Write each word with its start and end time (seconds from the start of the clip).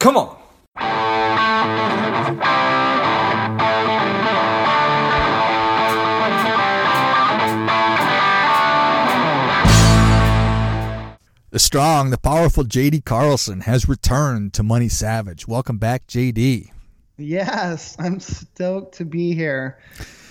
Come 0.00 0.16
on. 0.16 0.34
The 11.50 11.58
strong, 11.58 12.08
the 12.08 12.16
powerful 12.16 12.64
JD 12.64 13.04
Carlson 13.04 13.60
has 13.60 13.90
returned 13.90 14.54
to 14.54 14.62
Money 14.62 14.88
Savage. 14.88 15.46
Welcome 15.46 15.76
back, 15.76 16.06
JD. 16.06 16.70
Yes, 17.18 17.94
I'm 17.98 18.20
stoked 18.20 18.94
to 18.94 19.04
be 19.04 19.34
here. 19.34 19.80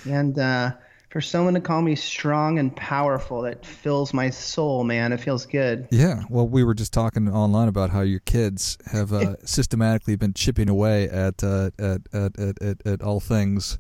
And 0.10 0.40
uh, 0.40 0.72
for 1.10 1.22
someone 1.22 1.56
to 1.56 1.60
call 1.60 1.82
me 1.82 1.96
strong 1.96 2.60
and 2.60 2.76
powerful 2.76 3.42
that 3.42 3.66
fills 3.66 4.14
my 4.14 4.30
soul 4.30 4.84
man. 4.84 5.12
It 5.12 5.20
feels 5.20 5.46
good. 5.46 5.88
Yeah. 5.90 6.22
Well 6.30 6.48
we 6.48 6.64
were 6.64 6.76
just 6.76 6.94
talking 6.94 7.28
online 7.28 7.68
about 7.68 7.90
how 7.90 8.02
your 8.02 8.20
kids 8.20 8.78
have 8.86 9.12
uh, 9.12 9.36
systematically 9.44 10.16
been 10.16 10.34
chipping 10.34 10.70
away 10.70 11.10
at, 11.10 11.44
uh, 11.44 11.72
at, 11.80 12.02
at, 12.14 12.40
at, 12.40 12.62
at, 12.62 12.88
at 12.88 13.02
all 13.02 13.20
things. 13.20 13.80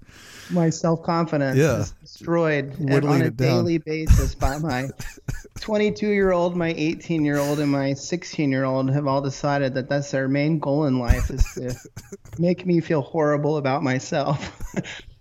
My 0.49 0.71
self-confidence 0.71 1.57
yeah. 1.57 1.79
is 1.79 1.91
destroyed 2.01 2.75
on 2.91 3.21
a 3.21 3.29
daily 3.29 3.77
basis 3.77 4.33
by 4.33 4.57
my 4.59 4.89
22 5.59 6.09
year 6.09 6.31
old 6.31 6.57
my 6.57 6.73
18 6.75 7.23
year 7.23 7.37
old 7.37 7.59
and 7.59 7.71
my 7.71 7.93
16 7.93 8.49
year 8.49 8.63
old 8.63 8.89
have 8.89 9.05
all 9.05 9.21
decided 9.21 9.75
that 9.75 9.87
that's 9.87 10.09
their 10.09 10.27
main 10.27 10.57
goal 10.57 10.85
in 10.85 10.97
life 10.97 11.29
is 11.29 11.45
to 11.53 11.75
make 12.39 12.65
me 12.65 12.79
feel 12.79 13.01
horrible 13.01 13.57
about 13.57 13.83
myself. 13.83 14.55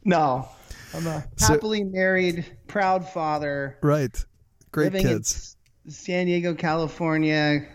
No 0.05 0.49
I'm 0.95 1.07
a 1.07 1.25
happily 1.39 1.81
so, 1.81 1.91
married, 1.91 2.47
proud 2.67 3.09
father. 3.09 3.79
Right. 3.83 4.25
Great 4.73 4.93
kids. 4.93 5.57
San 5.89 6.27
Diego, 6.27 6.55
California. 6.55 7.67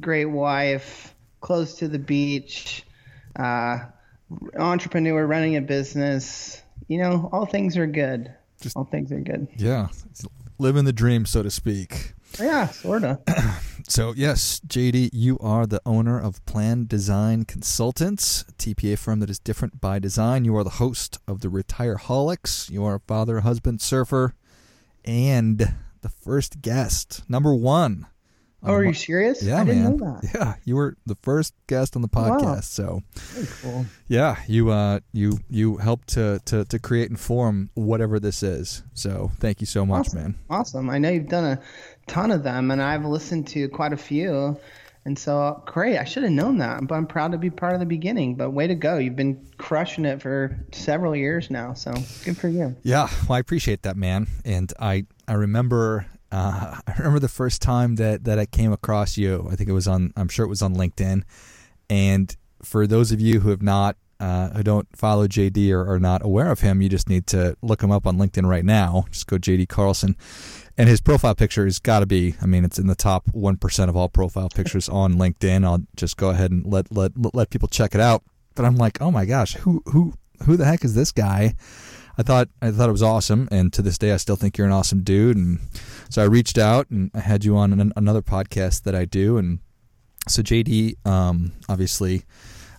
Great 0.00 0.26
wife. 0.26 1.14
Close 1.40 1.74
to 1.78 1.88
the 1.88 1.98
beach. 1.98 2.84
Uh, 3.36 3.78
entrepreneur 4.58 5.26
running 5.26 5.56
a 5.56 5.60
business. 5.60 6.62
You 6.88 6.98
know, 6.98 7.28
all 7.32 7.46
things 7.46 7.76
are 7.76 7.86
good. 7.86 8.32
Just, 8.60 8.76
all 8.76 8.84
things 8.84 9.12
are 9.12 9.20
good. 9.20 9.48
Yeah. 9.56 9.88
Living 10.58 10.84
the 10.84 10.92
dream, 10.92 11.26
so 11.26 11.42
to 11.42 11.50
speak. 11.50 12.14
Yeah, 12.38 12.68
sort 12.68 13.04
of. 13.04 13.22
so, 13.88 14.12
yes, 14.16 14.60
JD, 14.66 15.10
you 15.12 15.38
are 15.40 15.66
the 15.66 15.80
owner 15.84 16.20
of 16.20 16.44
Plan 16.46 16.86
Design 16.86 17.44
Consultants, 17.44 18.44
a 18.48 18.52
TPA 18.52 18.98
firm 18.98 19.20
that 19.20 19.30
is 19.30 19.38
different 19.38 19.80
by 19.80 19.98
design. 19.98 20.44
You 20.44 20.56
are 20.56 20.64
the 20.64 20.70
host 20.70 21.18
of 21.26 21.40
the 21.40 21.48
Retireholics. 21.48 22.70
You 22.70 22.84
are 22.84 22.96
a 22.96 23.00
father, 23.00 23.40
husband, 23.40 23.80
surfer, 23.80 24.34
and 25.04 25.74
the 26.02 26.08
first 26.08 26.62
guest, 26.62 27.22
number 27.28 27.54
one. 27.54 28.06
Oh, 28.64 28.74
are 28.74 28.84
you 28.84 28.94
serious? 28.94 29.42
Yeah, 29.42 29.60
I 29.60 29.64
man. 29.64 29.96
That. 29.96 30.30
Yeah, 30.34 30.54
you 30.64 30.76
were 30.76 30.96
the 31.04 31.16
first 31.16 31.52
guest 31.66 31.96
on 31.96 32.02
the 32.02 32.08
podcast. 32.08 32.44
Wow. 32.44 32.60
So, 32.60 33.02
Very 33.14 33.48
cool. 33.60 33.86
Yeah, 34.06 34.36
you 34.46 34.70
uh, 34.70 35.00
you 35.12 35.40
you 35.50 35.78
helped 35.78 36.10
to, 36.10 36.40
to 36.44 36.64
to 36.66 36.78
create 36.78 37.10
and 37.10 37.18
form 37.18 37.70
whatever 37.74 38.20
this 38.20 38.44
is. 38.44 38.84
So, 38.94 39.32
thank 39.40 39.60
you 39.60 39.66
so 39.66 39.84
much, 39.84 40.08
awesome. 40.08 40.20
man. 40.20 40.38
Awesome. 40.48 40.90
I 40.90 40.98
know 40.98 41.10
you've 41.10 41.28
done 41.28 41.44
a 41.44 41.60
ton 42.06 42.30
of 42.30 42.42
them, 42.42 42.70
and 42.70 42.82
I've 42.82 43.04
listened 43.04 43.48
to 43.48 43.68
quite 43.68 43.92
a 43.92 43.96
few. 43.96 44.58
And 45.04 45.18
so, 45.18 45.60
great. 45.66 45.98
I 45.98 46.04
should 46.04 46.22
have 46.22 46.32
known 46.32 46.58
that, 46.58 46.86
but 46.86 46.94
I'm 46.94 47.06
proud 47.06 47.32
to 47.32 47.38
be 47.38 47.50
part 47.50 47.74
of 47.74 47.80
the 47.80 47.86
beginning. 47.86 48.36
But 48.36 48.50
way 48.50 48.68
to 48.68 48.76
go. 48.76 48.98
You've 48.98 49.16
been 49.16 49.44
crushing 49.58 50.04
it 50.04 50.22
for 50.22 50.56
several 50.70 51.16
years 51.16 51.50
now. 51.50 51.74
So 51.74 51.92
good 52.24 52.36
for 52.36 52.48
you. 52.48 52.76
Yeah. 52.84 53.08
Well, 53.28 53.36
I 53.36 53.40
appreciate 53.40 53.82
that, 53.82 53.96
man. 53.96 54.28
And 54.44 54.72
I, 54.78 55.06
I 55.26 55.32
remember, 55.32 56.06
uh, 56.30 56.76
I 56.86 56.94
remember 56.98 57.18
the 57.18 57.28
first 57.28 57.62
time 57.62 57.96
that, 57.96 58.24
that 58.24 58.38
I 58.38 58.46
came 58.46 58.72
across 58.72 59.18
you. 59.18 59.48
I 59.50 59.56
think 59.56 59.68
it 59.68 59.72
was 59.72 59.88
on, 59.88 60.12
I'm 60.16 60.28
sure 60.28 60.44
it 60.44 60.48
was 60.48 60.62
on 60.62 60.76
LinkedIn. 60.76 61.22
And 61.90 62.36
for 62.62 62.86
those 62.86 63.10
of 63.10 63.20
you 63.20 63.40
who 63.40 63.50
have 63.50 63.62
not, 63.62 63.96
uh, 64.20 64.50
who 64.50 64.62
don't 64.62 64.86
follow 64.96 65.26
JD 65.26 65.72
or 65.72 65.92
are 65.92 65.98
not 65.98 66.24
aware 66.24 66.52
of 66.52 66.60
him, 66.60 66.80
you 66.80 66.88
just 66.88 67.08
need 67.08 67.26
to 67.26 67.56
look 67.60 67.82
him 67.82 67.90
up 67.90 68.06
on 68.06 68.18
LinkedIn 68.18 68.46
right 68.46 68.64
now. 68.64 69.06
Just 69.10 69.26
go 69.26 69.36
JD 69.36 69.68
Carlson 69.68 70.16
and 70.78 70.88
his 70.88 71.00
profile 71.00 71.34
picture 71.34 71.64
has 71.64 71.78
got 71.78 72.00
to 72.00 72.06
be 72.06 72.34
i 72.40 72.46
mean 72.46 72.64
it's 72.64 72.78
in 72.78 72.86
the 72.86 72.94
top 72.94 73.26
1% 73.32 73.88
of 73.88 73.96
all 73.96 74.08
profile 74.08 74.48
pictures 74.48 74.88
on 74.88 75.14
linkedin. 75.14 75.64
I'll 75.64 75.82
just 75.96 76.16
go 76.16 76.30
ahead 76.30 76.50
and 76.50 76.64
let 76.66 76.92
let 76.92 77.12
let 77.34 77.50
people 77.50 77.68
check 77.68 77.94
it 77.94 78.00
out. 78.00 78.22
But 78.54 78.64
i'm 78.64 78.76
like 78.76 79.00
oh 79.00 79.10
my 79.10 79.24
gosh 79.24 79.54
who 79.54 79.82
who 79.86 80.14
who 80.44 80.56
the 80.56 80.64
heck 80.64 80.84
is 80.84 80.94
this 80.94 81.12
guy? 81.12 81.54
I 82.18 82.22
thought 82.22 82.48
i 82.60 82.70
thought 82.70 82.88
it 82.88 82.92
was 82.92 83.02
awesome. 83.02 83.48
And 83.50 83.72
to 83.72 83.82
this 83.82 83.98
day 83.98 84.12
i 84.12 84.16
still 84.16 84.36
think 84.36 84.58
you're 84.58 84.66
an 84.66 84.72
awesome 84.72 85.02
dude. 85.02 85.36
And 85.36 85.60
so 86.08 86.22
i 86.22 86.26
reached 86.26 86.58
out 86.58 86.90
and 86.90 87.10
i 87.14 87.20
had 87.20 87.44
you 87.44 87.56
on 87.56 87.72
an, 87.72 87.92
another 87.96 88.22
podcast 88.22 88.82
that 88.82 88.94
i 88.94 89.04
do. 89.04 89.38
And 89.38 89.60
so 90.28 90.42
jd 90.42 90.94
um, 91.06 91.52
obviously 91.68 92.24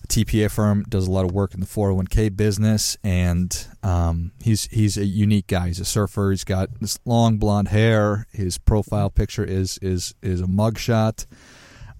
TPA 0.08 0.50
firm, 0.50 0.84
does 0.88 1.06
a 1.06 1.10
lot 1.10 1.24
of 1.24 1.32
work 1.32 1.54
in 1.54 1.60
the 1.60 1.66
401k 1.66 2.36
business, 2.36 2.96
and 3.02 3.66
um, 3.82 4.32
he's 4.42 4.64
he's 4.66 4.96
a 4.96 5.04
unique 5.04 5.46
guy. 5.46 5.68
He's 5.68 5.80
a 5.80 5.84
surfer. 5.84 6.30
He's 6.30 6.44
got 6.44 6.68
this 6.80 6.98
long 7.04 7.38
blonde 7.38 7.68
hair. 7.68 8.26
His 8.32 8.58
profile 8.58 9.10
picture 9.10 9.44
is 9.44 9.78
is 9.78 10.14
is 10.22 10.40
a 10.40 10.46
mugshot. 10.46 11.26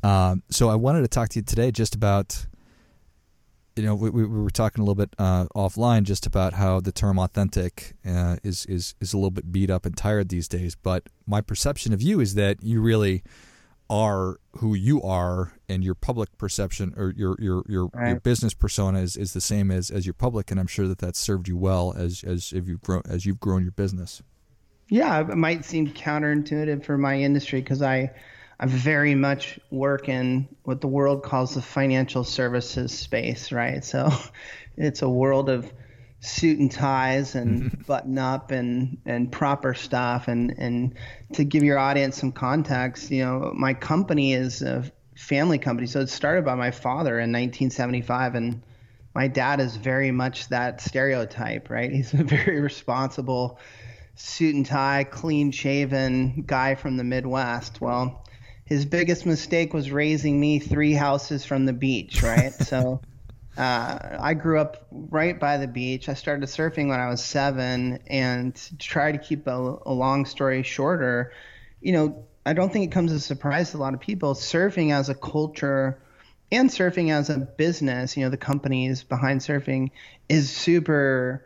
Um, 0.03 0.43
so 0.51 0.69
I 0.69 0.75
wanted 0.75 1.01
to 1.03 1.09
talk 1.09 1.31
to 1.31 1.39
you 1.39 1.43
today 1.43 1.71
just 1.71 1.95
about, 1.95 2.47
you 3.75 3.85
know, 3.85 3.95
we, 3.95 4.11
we 4.11 4.27
were 4.27 4.51
talking 4.51 4.83
a 4.83 4.85
little 4.85 4.95
bit 4.95 5.15
uh, 5.19 5.47
offline 5.57 6.03
just 6.03 6.27
about 6.27 6.53
how 6.53 6.79
the 6.81 6.93
term 6.93 7.19
authentic 7.19 7.95
uh, 8.07 8.37
is 8.45 8.67
is 8.67 8.95
is 9.01 9.15
a 9.15 9.17
little 9.17 9.31
bit 9.31 9.51
beat 9.51 9.71
up 9.71 9.87
and 9.87 9.97
tired 9.97 10.29
these 10.29 10.47
days. 10.47 10.75
But 10.75 11.09
my 11.27 11.41
perception 11.41 11.95
of 11.95 12.03
you 12.03 12.21
is 12.21 12.35
that 12.35 12.63
you 12.63 12.83
really 12.83 13.23
are 13.91 14.39
who 14.59 14.75
you 14.75 15.03
are 15.03 15.53
and 15.69 15.85
your 15.85 15.95
public 15.95 16.37
perception 16.39 16.95
or 16.97 17.13
your 17.17 17.37
your 17.39 17.63
your, 17.69 17.87
right. 17.93 18.11
your 18.11 18.21
business 18.21 18.55
persona 18.55 19.01
is, 19.01 19.17
is 19.17 19.33
the 19.33 19.41
same 19.41 19.71
as, 19.71 19.91
as 19.91 20.07
your 20.07 20.15
public 20.15 20.51
and 20.51 20.59
I'm 20.59 20.67
sure 20.67 20.89
that 20.89 20.99
that's 20.99 21.19
served 21.19 21.49
you 21.49 21.57
well 21.57 21.95
as 21.97 22.25
as 22.25 22.53
if 22.53 22.67
you've 22.67 22.81
grown 22.81 23.03
as 23.09 23.27
you've 23.27 23.41
grown 23.41 23.63
your 23.63 23.73
business. 23.73 24.23
Yeah, 24.89 25.21
it 25.21 25.37
might 25.37 25.65
seem 25.65 25.89
counterintuitive 25.89 26.85
for 26.85 26.99
my 26.99 27.19
industry 27.19 27.61
because 27.61 27.83
I 27.83 28.11
I 28.61 28.67
very 28.67 29.15
much 29.15 29.59
work 29.71 30.09
in 30.09 30.49
what 30.63 30.81
the 30.81 30.87
world 30.87 31.23
calls 31.23 31.55
the 31.55 31.63
financial 31.63 32.25
services 32.25 32.97
space, 32.97 33.53
right? 33.53 33.85
So 33.85 34.11
it's 34.77 35.03
a 35.03 35.09
world 35.09 35.49
of 35.49 35.73
suit 36.25 36.59
and 36.59 36.73
ties 36.73 37.35
and 37.35 37.65
mm-hmm. 37.65 37.83
button 37.83 38.17
up 38.17 38.51
and 38.51 38.99
and 39.05 39.31
proper 39.31 39.75
stuff. 39.75 40.27
And 40.29 40.55
and 40.59 40.95
to 41.35 41.45
give 41.45 41.63
your 41.63 41.79
audience 41.79 42.17
some 42.17 42.33
context 42.33 43.11
you 43.11 43.25
know 43.25 43.53
my 43.55 43.75
company 43.75 44.33
is 44.33 44.63
a 44.63 44.91
family 45.17 45.59
company. 45.59 45.87
So 45.87 46.01
it 46.01 46.09
started 46.09 46.45
by 46.45 46.55
my 46.55 46.71
father 46.71 47.13
in 47.21 47.31
1975 47.31 48.35
and 48.35 48.63
my 49.15 49.29
dad 49.29 49.61
is 49.61 49.77
very 49.77 50.11
much 50.11 50.49
that 50.49 50.81
stereotype 50.81 51.69
right? 51.69 51.93
He's 51.93 52.15
a 52.15 52.25
very 52.25 52.61
responsible 52.61 53.59
suit 54.17 54.55
and 54.55 54.65
tie 54.65 55.05
clean 55.05 55.51
shaven 55.51 56.45
guy 56.47 56.75
from 56.75 56.97
the 56.97 57.05
midwest. 57.05 57.81
Well 57.83 58.25
his 58.65 58.87
biggest 58.87 59.27
mistake 59.27 59.75
was 59.75 59.91
raising 59.91 60.41
me 60.41 60.59
three 60.59 60.95
houses 60.95 61.45
from 61.45 61.67
the 61.67 61.75
beach 61.75 62.23
right? 62.23 62.55
So 62.55 63.03
uh, 63.57 64.17
I 64.21 64.35
grew 64.35 64.59
up 64.59 64.87
right 64.91 65.39
by 65.39 65.59
the 65.59 65.69
beach. 65.69 66.09
I 66.09 66.15
started 66.15 66.49
surfing 66.49 66.89
when 66.89 67.01
I 67.01 67.09
was 67.09 67.23
seven, 67.23 68.01
and 68.09 68.55
to 68.55 68.77
try 68.79 69.13
to 69.13 69.19
keep 69.19 69.47
a, 69.47 69.79
a 69.87 69.93
long 69.93 70.27
story 70.27 70.63
shorter, 70.63 71.33
you 71.81 71.93
know, 71.93 72.25
I 72.47 72.53
don't 72.53 72.73
think 72.73 72.87
it 72.87 72.93
comes 72.93 73.13
as 73.13 73.19
a 73.19 73.25
surprise 73.25 73.71
to 73.71 73.77
a 73.77 73.79
lot 73.79 73.95
of 73.95 74.01
people. 74.01 74.35
Surfing 74.35 74.93
as 74.93 75.09
a 75.09 75.15
culture 75.15 75.99
and 76.51 76.69
surfing 76.69 77.11
as 77.11 77.31
a 77.31 77.39
business, 77.39 78.17
you 78.17 78.25
know, 78.25 78.31
the 78.31 78.37
companies 78.37 79.03
behind 79.03 79.41
surfing 79.41 79.91
is 80.29 80.51
super 80.51 81.45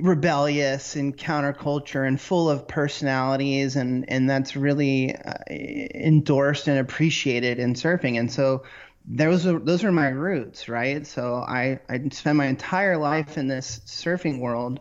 rebellious 0.00 0.96
and 0.96 1.16
counterculture 1.16 2.06
and 2.06 2.18
full 2.18 2.48
of 2.48 2.66
personalities 2.66 3.76
and 3.76 4.08
and 4.08 4.28
that's 4.30 4.56
really 4.56 5.14
uh, 5.14 5.34
endorsed 5.50 6.66
and 6.66 6.78
appreciated 6.78 7.58
in 7.58 7.74
surfing 7.74 8.18
and 8.18 8.32
so 8.32 8.62
those 9.06 9.46
are 9.46 9.58
those 9.58 9.84
are 9.84 9.92
my 9.92 10.08
roots, 10.08 10.68
right? 10.68 11.06
So 11.06 11.36
I 11.36 11.80
I 11.88 12.00
spent 12.10 12.36
my 12.36 12.46
entire 12.46 12.96
life 12.96 13.36
in 13.36 13.48
this 13.48 13.80
surfing 13.86 14.40
world. 14.40 14.80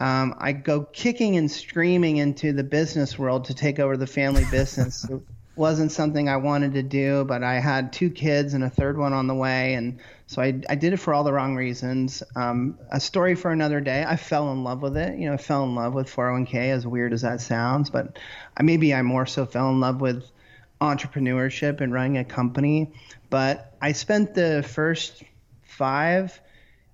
Um, 0.00 0.34
I 0.38 0.52
go 0.52 0.82
kicking 0.82 1.36
and 1.36 1.50
screaming 1.50 2.18
into 2.18 2.52
the 2.52 2.62
business 2.62 3.18
world 3.18 3.46
to 3.46 3.54
take 3.54 3.80
over 3.80 3.96
the 3.96 4.06
family 4.06 4.44
business. 4.50 5.04
it 5.10 5.20
wasn't 5.56 5.90
something 5.90 6.28
I 6.28 6.36
wanted 6.36 6.74
to 6.74 6.84
do, 6.84 7.24
but 7.24 7.42
I 7.42 7.58
had 7.58 7.92
two 7.92 8.10
kids 8.10 8.54
and 8.54 8.62
a 8.62 8.70
third 8.70 8.96
one 8.96 9.12
on 9.12 9.26
the 9.26 9.34
way, 9.34 9.74
and 9.74 9.98
so 10.26 10.40
I, 10.40 10.60
I 10.68 10.76
did 10.76 10.92
it 10.92 10.98
for 10.98 11.12
all 11.12 11.24
the 11.24 11.32
wrong 11.32 11.56
reasons. 11.56 12.22
Um, 12.36 12.78
a 12.92 13.00
story 13.00 13.34
for 13.34 13.50
another 13.50 13.80
day. 13.80 14.04
I 14.06 14.16
fell 14.16 14.52
in 14.52 14.62
love 14.62 14.82
with 14.82 14.96
it. 14.96 15.18
You 15.18 15.26
know, 15.26 15.34
I 15.34 15.38
fell 15.38 15.64
in 15.64 15.74
love 15.74 15.94
with 15.94 16.14
401k, 16.14 16.54
as 16.54 16.86
weird 16.86 17.12
as 17.12 17.22
that 17.22 17.40
sounds, 17.40 17.90
but 17.90 18.18
maybe 18.62 18.94
I 18.94 19.02
more 19.02 19.26
so 19.26 19.46
fell 19.46 19.70
in 19.70 19.80
love 19.80 20.00
with 20.00 20.30
entrepreneurship 20.80 21.80
and 21.80 21.92
running 21.92 22.18
a 22.18 22.24
company. 22.24 22.92
But 23.30 23.76
I 23.80 23.92
spent 23.92 24.34
the 24.34 24.64
first 24.66 25.22
five 25.62 26.40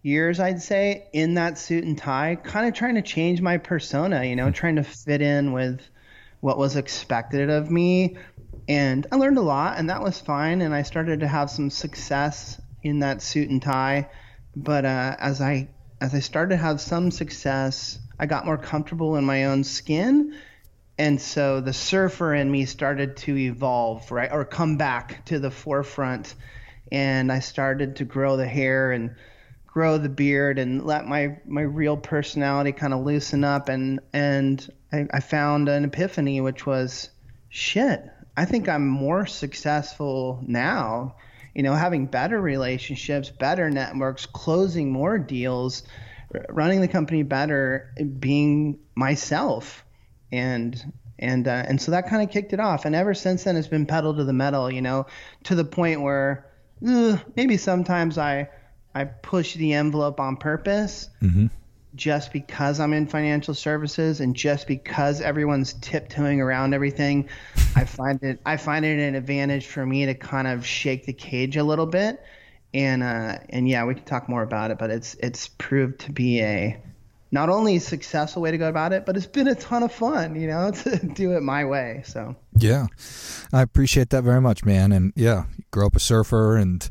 years, 0.03 0.41
I'd 0.41 0.63
say, 0.63 1.09
in 1.13 1.35
that 1.35 1.59
suit 1.59 1.85
and 1.85 1.97
tie, 1.97 2.37
kind 2.37 2.69
of 2.69 2.75
trying 2.75 2.97
to 2.97 3.03
change 3.03 3.41
my 3.41 3.59
persona, 3.59 4.25
you 4.25 4.37
know, 4.37 4.51
trying 4.51 4.77
to 4.77 4.85
fit 4.85 5.23
in 5.23 5.53
with 5.53 5.81
what 6.41 6.59
was 6.59 6.77
expected 6.77 7.51
of 7.51 7.71
me. 7.71 8.17
And 8.69 9.07
I 9.11 9.17
learned 9.17 9.39
a 9.39 9.43
lot, 9.43 9.79
and 9.79 9.91
that 9.91 10.03
was 10.03 10.21
fine. 10.21 10.61
And 10.61 10.75
I 10.75 10.83
started 10.83 11.21
to 11.21 11.29
have 11.29 11.51
some 11.51 11.71
success 11.71 12.61
in 12.83 13.01
that 13.01 13.23
suit 13.23 13.49
and 13.49 13.63
tie, 13.63 14.11
but 14.55 14.85
uh, 14.85 15.17
as 15.19 15.41
I 15.41 15.69
as 16.01 16.15
I 16.15 16.21
started 16.21 16.51
to 16.51 16.57
have 16.63 16.81
some 16.81 17.11
success, 17.11 17.99
I 18.19 18.27
got 18.27 18.45
more 18.45 18.59
comfortable 18.59 19.17
in 19.17 19.25
my 19.25 19.47
own 19.47 19.65
skin. 19.65 20.37
And 20.99 21.21
so 21.21 21.61
the 21.61 21.73
surfer 21.73 22.35
in 22.35 22.51
me 22.51 22.67
started 22.67 23.17
to 23.19 23.37
evolve, 23.37 24.11
right? 24.13 24.31
Or 24.31 24.45
come 24.45 24.77
back 24.77 25.25
to 25.27 25.39
the 25.39 25.51
forefront. 25.51 26.35
And 26.93 27.33
I 27.33 27.41
started 27.41 27.97
to 27.97 28.05
grow 28.05 28.37
the 28.37 28.47
hair 28.47 28.93
and 28.93 29.17
grow 29.67 29.99
the 29.99 30.09
beard 30.09 30.59
and 30.59 30.85
let 30.85 31.07
my, 31.07 31.39
my 31.47 31.63
real 31.63 31.97
personality 31.97 32.73
kind 32.73 32.95
of 32.95 33.05
loosen 33.05 33.43
up. 33.43 33.69
And, 33.69 34.01
and 34.13 34.65
I, 34.93 35.07
I 35.13 35.21
found 35.21 35.69
an 35.69 35.85
epiphany, 35.85 36.41
which 36.41 36.65
was 36.65 37.11
shit, 37.49 38.05
I 38.37 38.45
think 38.45 38.69
I'm 38.69 38.87
more 38.87 39.27
successful 39.27 40.43
now, 40.47 41.17
you 41.55 41.63
know, 41.63 41.75
having 41.75 42.07
better 42.07 42.41
relationships, 42.41 43.31
better 43.31 43.71
networks, 43.71 44.27
closing 44.27 44.93
more 44.93 45.19
deals 45.19 45.85
running 46.49 46.81
the 46.81 46.89
company 46.89 47.23
better, 47.23 47.93
being 48.19 48.79
myself, 48.95 49.84
and 50.37 50.93
and 51.19 51.47
uh, 51.47 51.65
and 51.67 51.81
so 51.81 51.93
that 51.93 52.09
kind 52.09 52.23
of 52.23 52.31
kicked 52.31 52.53
it 52.53 52.61
off. 52.61 52.85
And 52.85 52.95
ever 52.95 53.15
since 53.15 53.45
then, 53.45 53.57
it's 53.57 53.69
been 53.69 53.87
pedal 53.87 54.15
to 54.15 54.25
the 54.25 54.33
metal, 54.33 54.71
you 54.71 54.83
know, 54.83 55.07
to 55.45 55.55
the 55.55 55.65
point 55.65 56.03
where 56.03 56.51
ugh, 56.87 57.21
maybe 57.37 57.57
sometimes 57.57 58.19
I 58.19 58.49
I 58.95 59.05
push 59.05 59.55
the 59.55 59.75
envelope 59.75 60.21
on 60.21 60.37
purpose. 60.37 61.09
Mm-hmm. 61.23 61.47
Just 61.95 62.33
because 62.33 62.81
I'm 62.81 62.93
in 62.93 63.07
financial 63.07 63.55
services 63.55 64.21
and 64.21 64.35
just 64.35 64.67
because 64.67 65.21
everyone's 65.21 65.75
tiptoeing 65.75 66.41
around 66.41 66.75
everything, 66.75 67.29
I 67.77 67.85
find 67.85 68.21
it 68.25 68.41
I 68.45 68.57
find 68.57 68.85
it 68.85 68.99
an 68.99 69.15
advantage 69.15 69.67
for 69.67 69.87
me 69.87 70.07
to 70.07 70.15
kind 70.15 70.49
of 70.49 70.67
shake 70.67 71.07
the 71.07 71.13
cage 71.13 71.57
a 71.57 71.63
little 71.63 71.87
bit 71.87 72.21
and 72.75 73.05
uh, 73.05 73.39
and 73.49 73.69
yeah, 73.69 73.85
we 73.85 73.95
can 73.95 74.05
talk 74.05 74.29
more 74.29 74.43
about 74.43 74.73
it, 74.73 74.79
but 74.79 74.91
it's 74.91 75.15
it's 75.15 75.49
proved 75.49 76.01
to 76.01 76.13
be 76.13 76.43
a 76.43 76.77
not 77.35 77.49
only 77.49 77.77
a 77.77 77.81
successful 77.81 78.41
way 78.41 78.53
to 78.53 78.57
go 78.57 78.69
about 78.69 78.93
it, 78.93 79.05
but 79.05 79.17
it's 79.17 79.27
been 79.27 79.49
a 79.49 79.57
ton 79.57 79.83
of 79.83 79.93
fun, 79.93 80.37
you 80.37 80.47
know, 80.47 80.71
to 80.85 81.05
do 81.05 81.33
it 81.33 81.43
my 81.43 81.65
way. 81.65 82.01
So 82.07 82.37
yeah, 82.57 82.87
I 83.53 83.61
appreciate 83.61 84.11
that 84.11 84.23
very 84.23 84.41
much, 84.41 84.65
man. 84.65 84.93
And 84.93 85.13
yeah, 85.17 85.47
grow 85.73 85.89
up 85.89 85.97
a 85.97 86.01
surfer, 86.01 86.57
and 86.57 86.89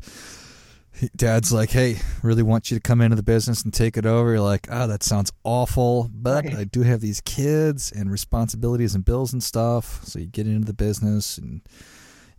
dad's 1.16 1.50
like, 1.50 1.70
"Hey, 1.70 1.96
really 2.22 2.42
want 2.42 2.70
you 2.70 2.76
to 2.76 2.80
come 2.80 3.00
into 3.00 3.16
the 3.16 3.22
business 3.22 3.64
and 3.64 3.72
take 3.72 3.96
it 3.96 4.04
over." 4.04 4.32
You're 4.32 4.40
like, 4.40 4.68
"Oh, 4.70 4.86
that 4.86 5.02
sounds 5.02 5.32
awful, 5.44 6.10
but 6.12 6.44
right. 6.44 6.54
I 6.54 6.64
do 6.64 6.82
have 6.82 7.00
these 7.00 7.22
kids 7.22 7.90
and 7.90 8.10
responsibilities 8.10 8.94
and 8.94 9.02
bills 9.02 9.32
and 9.32 9.42
stuff." 9.42 10.04
So 10.04 10.18
you 10.18 10.26
get 10.26 10.46
into 10.46 10.66
the 10.66 10.74
business 10.74 11.38
and 11.38 11.62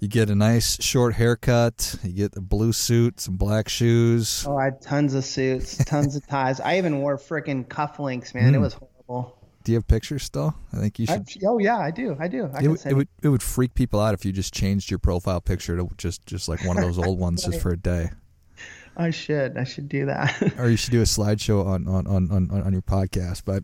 you 0.06 0.10
get 0.10 0.30
a 0.30 0.36
nice 0.36 0.80
short 0.84 1.16
haircut. 1.16 1.96
You 2.04 2.14
get 2.14 2.38
a 2.38 2.42
blue 2.42 2.74
suit, 2.74 3.20
some 3.20 3.38
black 3.38 3.68
shoes. 3.68 4.46
Oh, 4.48 4.56
I 4.56 4.66
had 4.66 4.80
tons 4.80 5.16
of 5.16 5.26
suits, 5.26 5.78
tons 5.86 6.16
of 6.16 6.28
ties. 6.28 6.60
I 6.60 6.78
even 6.78 7.02
wore 7.02 7.18
freaking 7.18 7.66
cufflinks, 7.68 8.36
man. 8.36 8.52
Mm. 8.52 8.54
It 8.54 8.58
hmm. 8.58 8.62
was 8.62 8.74
horrible. 8.76 9.40
Do 9.64 9.72
you 9.72 9.78
have 9.80 9.88
pictures 9.88 10.22
still? 10.22 10.54
I 10.74 10.78
think 10.78 11.00
you 11.00 11.08
should. 11.08 11.28
I, 11.28 11.48
oh 11.48 11.58
yeah, 11.58 11.80
I 11.80 11.90
do. 11.90 12.16
I 12.20 12.28
do. 12.28 12.52
I 12.54 12.60
it, 12.60 12.86
it 12.86 12.94
would 12.94 13.08
it 13.24 13.30
would 13.30 13.42
freak 13.42 13.74
people 13.74 14.00
out 14.00 14.14
if 14.14 14.24
you 14.24 14.32
just 14.32 14.54
changed 14.54 14.92
your 14.92 15.00
profile 15.00 15.42
picture 15.42 15.76
to 15.76 15.90
just 15.98 16.24
just 16.28 16.48
like 16.48 16.64
one 16.64 16.78
of 16.78 16.84
those 16.84 17.00
old 17.00 17.18
ones 17.18 17.44
just 17.44 17.60
for 17.64 17.72
a 17.72 17.78
day. 17.78 18.12
I 18.96 19.10
should. 19.10 19.58
I 19.58 19.64
should 19.64 19.90
do 19.90 20.06
that. 20.06 20.54
or 20.60 20.70
you 20.70 20.78
should 20.78 20.92
do 20.92 21.02
a 21.02 21.06
slideshow 21.06 21.66
on 21.66 21.88
on 21.88 22.06
on 22.06 22.30
on, 22.30 22.52
on 22.52 22.74
your 22.74 22.84
podcast. 22.84 23.42
But 23.44 23.64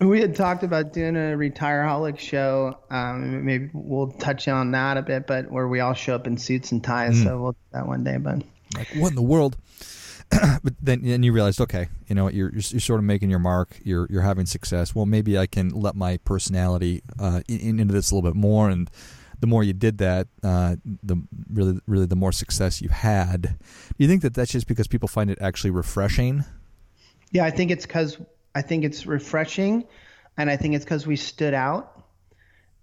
we 0.00 0.20
had 0.20 0.34
talked 0.34 0.62
about 0.62 0.92
doing 0.92 1.14
a 1.14 1.36
retireaholic 1.36 2.18
show. 2.18 2.78
Um, 2.90 3.44
maybe 3.44 3.70
we'll 3.72 4.12
touch 4.12 4.48
on 4.48 4.70
that 4.70 4.96
a 4.96 5.02
bit, 5.02 5.26
but 5.26 5.50
where 5.50 5.68
we 5.68 5.80
all 5.80 5.94
show 5.94 6.14
up 6.14 6.26
in 6.26 6.38
suits 6.38 6.72
and 6.72 6.82
ties. 6.82 7.16
Mm. 7.16 7.24
So 7.24 7.42
we'll 7.42 7.52
do 7.52 7.58
that 7.72 7.86
one 7.86 8.02
day. 8.04 8.16
But 8.16 8.42
like, 8.76 8.88
what 8.96 9.10
in 9.10 9.14
the 9.14 9.22
world? 9.22 9.56
but 10.62 10.72
then, 10.80 11.02
then 11.02 11.22
you 11.22 11.32
realized, 11.32 11.60
okay, 11.60 11.88
you 12.06 12.14
know, 12.14 12.30
you're, 12.30 12.50
you're 12.52 12.80
sort 12.80 12.98
of 12.98 13.04
making 13.04 13.30
your 13.30 13.40
mark. 13.40 13.78
You're 13.84 14.06
you're 14.08 14.22
having 14.22 14.46
success. 14.46 14.94
Well, 14.94 15.06
maybe 15.06 15.36
I 15.36 15.46
can 15.46 15.70
let 15.70 15.94
my 15.94 16.16
personality 16.18 17.02
uh, 17.18 17.42
in, 17.48 17.80
into 17.80 17.92
this 17.92 18.10
a 18.10 18.14
little 18.14 18.30
bit 18.30 18.36
more. 18.36 18.70
And 18.70 18.88
the 19.40 19.46
more 19.46 19.64
you 19.64 19.72
did 19.72 19.98
that, 19.98 20.28
uh, 20.42 20.76
the 20.84 21.22
really 21.52 21.80
really 21.86 22.06
the 22.06 22.16
more 22.16 22.32
success 22.32 22.80
you 22.80 22.88
had. 22.88 23.42
Do 23.42 23.96
you 23.98 24.08
think 24.08 24.22
that 24.22 24.32
that's 24.32 24.52
just 24.52 24.66
because 24.66 24.86
people 24.86 25.08
find 25.08 25.30
it 25.30 25.38
actually 25.42 25.70
refreshing? 25.70 26.44
Yeah, 27.32 27.44
I 27.44 27.50
think 27.50 27.70
it's 27.70 27.86
because 27.86 28.18
I 28.54 28.62
think 28.62 28.84
it's 28.84 29.06
refreshing, 29.06 29.86
and 30.36 30.50
I 30.50 30.56
think 30.56 30.74
it's 30.74 30.84
because 30.84 31.06
we 31.06 31.16
stood 31.16 31.54
out, 31.54 32.02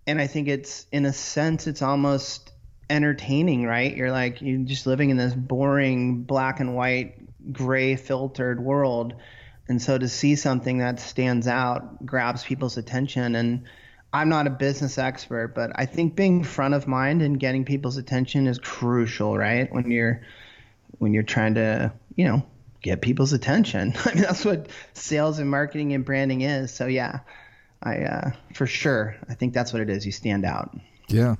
and 0.05 0.19
I 0.19 0.27
think 0.27 0.47
it's 0.47 0.85
in 0.91 1.05
a 1.05 1.13
sense 1.13 1.67
it's 1.67 1.81
almost 1.81 2.51
entertaining, 2.89 3.65
right? 3.65 3.95
You're 3.95 4.11
like 4.11 4.41
you're 4.41 4.65
just 4.65 4.87
living 4.87 5.09
in 5.09 5.17
this 5.17 5.33
boring 5.33 6.23
black 6.23 6.59
and 6.59 6.75
white, 6.75 7.53
gray 7.53 7.95
filtered 7.95 8.63
world, 8.63 9.15
and 9.67 9.81
so 9.81 9.97
to 9.97 10.07
see 10.07 10.35
something 10.35 10.77
that 10.77 10.99
stands 10.99 11.47
out 11.47 12.05
grabs 12.05 12.43
people's 12.43 12.77
attention 12.77 13.35
and. 13.35 13.63
I'm 14.13 14.29
not 14.29 14.47
a 14.47 14.49
business 14.49 14.97
expert, 14.97 15.49
but 15.53 15.71
I 15.75 15.85
think 15.85 16.15
being 16.15 16.45
front 16.45 16.73
of 16.73 16.87
mind 16.87 17.21
and 17.21 17.37
getting 17.37 17.65
people's 17.65 17.97
attention 17.97 18.47
is 18.47 18.57
crucial, 18.57 19.37
right? 19.37 19.71
When 19.71 19.91
you're 19.91 20.21
when 20.97 21.13
you're 21.13 21.23
trying 21.23 21.55
to, 21.55 21.91
you 22.15 22.25
know, 22.25 22.45
get 22.87 23.01
people's 23.01 23.33
attention. 23.33 23.93
I 24.05 24.13
mean, 24.13 24.23
that's 24.23 24.45
what 24.45 24.67
sales 24.93 25.39
and 25.39 25.49
marketing 25.49 25.93
and 25.93 26.03
branding 26.03 26.41
is. 26.41 26.73
So 26.73 26.87
yeah, 26.87 27.19
I 27.83 27.99
uh, 27.99 28.31
for 28.53 28.67
sure, 28.67 29.15
I 29.29 29.33
think 29.33 29.53
that's 29.53 29.73
what 29.73 29.81
it 29.81 29.89
is. 29.89 30.05
You 30.05 30.11
stand 30.11 30.45
out. 30.45 30.75
Yeah, 31.07 31.35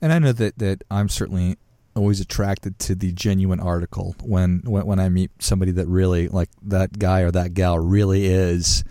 and 0.00 0.12
I 0.12 0.18
know 0.18 0.32
that 0.32 0.58
that 0.58 0.84
I'm 0.90 1.08
certainly 1.08 1.58
always 1.94 2.20
attracted 2.20 2.78
to 2.78 2.94
the 2.94 3.12
genuine 3.12 3.60
article 3.60 4.14
when 4.22 4.62
when, 4.64 4.86
when 4.86 4.98
I 4.98 5.08
meet 5.08 5.30
somebody 5.40 5.72
that 5.72 5.86
really 5.86 6.28
like 6.28 6.50
that 6.62 6.98
guy 6.98 7.20
or 7.20 7.30
that 7.30 7.54
gal 7.54 7.78
really 7.78 8.26
is 8.26 8.84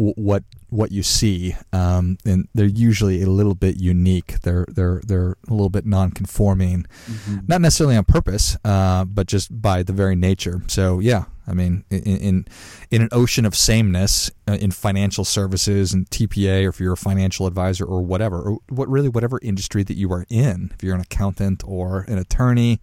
what 0.00 0.44
what 0.70 0.92
you 0.92 1.02
see, 1.02 1.54
um, 1.72 2.16
and 2.24 2.48
they're 2.54 2.66
usually 2.66 3.22
a 3.22 3.26
little 3.26 3.54
bit 3.54 3.76
unique. 3.76 4.40
They're 4.40 4.66
they're 4.68 5.02
they're 5.06 5.36
a 5.48 5.50
little 5.50 5.68
bit 5.68 5.84
non-conforming, 5.84 6.86
mm-hmm. 7.06 7.38
not 7.46 7.60
necessarily 7.60 7.96
on 7.96 8.04
purpose, 8.04 8.56
uh, 8.64 9.04
but 9.04 9.26
just 9.26 9.60
by 9.60 9.82
the 9.82 9.92
very 9.92 10.16
nature. 10.16 10.62
So 10.68 11.00
yeah, 11.00 11.24
I 11.46 11.52
mean, 11.52 11.84
in 11.90 12.02
in, 12.02 12.46
in 12.90 13.02
an 13.02 13.08
ocean 13.12 13.44
of 13.44 13.54
sameness 13.54 14.30
uh, 14.48 14.54
in 14.54 14.70
financial 14.70 15.24
services 15.24 15.92
and 15.92 16.08
TPA, 16.08 16.64
or 16.64 16.68
if 16.70 16.80
you're 16.80 16.94
a 16.94 16.96
financial 16.96 17.46
advisor 17.46 17.84
or 17.84 18.00
whatever, 18.00 18.40
or 18.40 18.58
what 18.70 18.88
really 18.88 19.08
whatever 19.08 19.38
industry 19.42 19.82
that 19.82 19.96
you 19.96 20.10
are 20.12 20.24
in, 20.30 20.70
if 20.74 20.82
you're 20.82 20.94
an 20.94 21.00
accountant 21.02 21.62
or 21.66 22.06
an 22.08 22.18
attorney. 22.18 22.80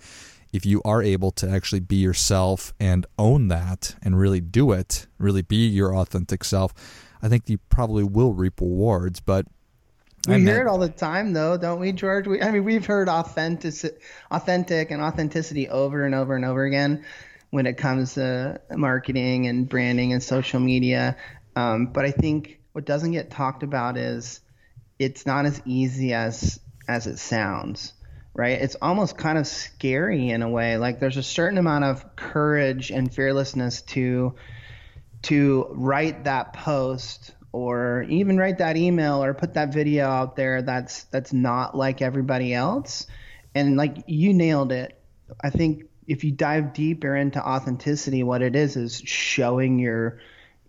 If 0.53 0.65
you 0.65 0.81
are 0.85 1.03
able 1.03 1.31
to 1.31 1.49
actually 1.49 1.81
be 1.81 1.97
yourself 1.97 2.73
and 2.79 3.05
own 3.19 3.49
that 3.49 3.95
and 4.01 4.17
really 4.17 4.39
do 4.39 4.71
it, 4.71 5.05
really 5.19 5.41
be 5.41 5.67
your 5.67 5.93
authentic 5.93 6.43
self, 6.45 6.73
I 7.21 7.29
think 7.29 7.49
you 7.49 7.57
probably 7.69 8.03
will 8.03 8.33
reap 8.33 8.61
rewards. 8.61 9.19
But 9.19 9.45
we 10.27 10.35
I 10.35 10.39
hear 10.39 10.61
it 10.61 10.67
all 10.67 10.77
the 10.77 10.89
time, 10.89 11.33
though, 11.33 11.57
don't 11.57 11.79
we, 11.79 11.91
George? 11.91 12.27
We, 12.27 12.41
I 12.41 12.51
mean, 12.51 12.63
we've 12.63 12.85
heard 12.85 13.09
authentic, 13.09 14.01
authentic, 14.31 14.91
and 14.91 15.01
authenticity 15.01 15.69
over 15.69 16.03
and 16.05 16.13
over 16.13 16.35
and 16.35 16.45
over 16.45 16.63
again 16.63 17.05
when 17.49 17.65
it 17.65 17.77
comes 17.77 18.15
to 18.15 18.59
marketing 18.71 19.47
and 19.47 19.69
branding 19.69 20.13
and 20.13 20.21
social 20.21 20.59
media. 20.59 21.15
Um, 21.55 21.87
but 21.87 22.05
I 22.05 22.11
think 22.11 22.59
what 22.73 22.85
doesn't 22.85 23.11
get 23.11 23.31
talked 23.31 23.63
about 23.63 23.97
is 23.97 24.41
it's 24.99 25.25
not 25.25 25.45
as 25.45 25.61
easy 25.65 26.13
as 26.13 26.59
as 26.87 27.07
it 27.07 27.17
sounds 27.17 27.93
right? 28.37 28.61
It's 28.61 28.75
almost 28.81 29.17
kind 29.17 29.37
of 29.37 29.47
scary 29.47 30.29
in 30.29 30.43
a 30.43 30.49
way. 30.49 30.77
Like 30.77 30.99
there's 30.99 31.17
a 31.17 31.23
certain 31.23 31.57
amount 31.57 31.83
of 31.83 32.15
courage 32.15 32.91
and 32.91 33.13
fearlessness 33.13 33.81
to 33.81 34.35
to 35.23 35.67
write 35.71 36.25
that 36.25 36.53
post 36.53 37.33
or 37.51 38.03
even 38.09 38.37
write 38.37 38.59
that 38.59 38.77
email 38.77 39.23
or 39.23 39.33
put 39.33 39.55
that 39.55 39.73
video 39.73 40.07
out 40.07 40.35
there 40.35 40.61
that's 40.61 41.05
that's 41.05 41.33
not 41.33 41.75
like 41.75 42.01
everybody 42.01 42.53
else. 42.53 43.07
And 43.55 43.77
like 43.77 44.03
you 44.07 44.33
nailed 44.33 44.71
it. 44.71 44.99
I 45.43 45.49
think 45.49 45.85
if 46.05 46.23
you 46.23 46.31
dive 46.31 46.73
deeper 46.73 47.15
into 47.15 47.45
authenticity 47.45 48.23
what 48.23 48.41
it 48.41 48.55
is 48.55 48.75
is 48.75 49.01
showing 49.03 49.79
your 49.79 50.19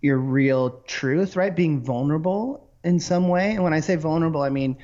your 0.01 0.17
real 0.17 0.81
truth 0.87 1.35
right? 1.35 1.55
Being 1.55 1.81
vulnerable 1.81 2.67
in 2.83 2.99
some 2.99 3.27
way. 3.27 3.51
And 3.51 3.63
when 3.63 3.73
i 3.73 3.81
say 3.81 3.95
vulnerable 3.95 4.41
i 4.41 4.49
mean 4.49 4.77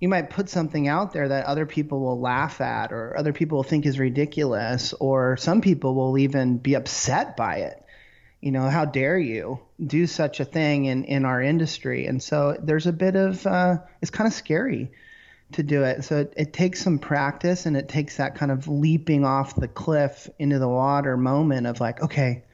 you 0.00 0.08
might 0.08 0.30
put 0.30 0.48
something 0.48 0.86
out 0.86 1.12
there 1.12 1.28
that 1.28 1.46
other 1.46 1.66
people 1.66 2.00
will 2.00 2.20
laugh 2.20 2.60
at 2.60 2.92
or 2.92 3.16
other 3.16 3.32
people 3.32 3.56
will 3.56 3.64
think 3.64 3.84
is 3.84 3.98
ridiculous 3.98 4.92
or 4.92 5.36
some 5.36 5.60
people 5.60 5.94
will 5.94 6.16
even 6.18 6.58
be 6.58 6.74
upset 6.74 7.36
by 7.36 7.56
it 7.56 7.82
you 8.40 8.52
know, 8.52 8.68
how 8.68 8.84
dare 8.84 9.18
you 9.18 9.60
do 9.84 10.06
such 10.06 10.40
a 10.40 10.44
thing 10.44 10.84
in, 10.84 11.04
in 11.04 11.24
our 11.24 11.42
industry? 11.42 12.06
And 12.06 12.22
so 12.22 12.56
there's 12.62 12.86
a 12.86 12.92
bit 12.92 13.16
of, 13.16 13.46
uh, 13.46 13.78
it's 14.00 14.10
kind 14.10 14.28
of 14.28 14.34
scary 14.34 14.92
to 15.52 15.62
do 15.62 15.82
it. 15.82 16.04
So 16.04 16.18
it, 16.18 16.34
it, 16.36 16.52
takes 16.52 16.82
some 16.82 16.98
practice 16.98 17.66
and 17.66 17.76
it 17.76 17.88
takes 17.88 18.18
that 18.18 18.36
kind 18.36 18.52
of 18.52 18.68
leaping 18.68 19.24
off 19.24 19.56
the 19.56 19.68
cliff 19.68 20.28
into 20.38 20.58
the 20.58 20.68
water 20.68 21.16
moment 21.16 21.66
of 21.66 21.80
like, 21.80 22.02
okay, 22.02 22.44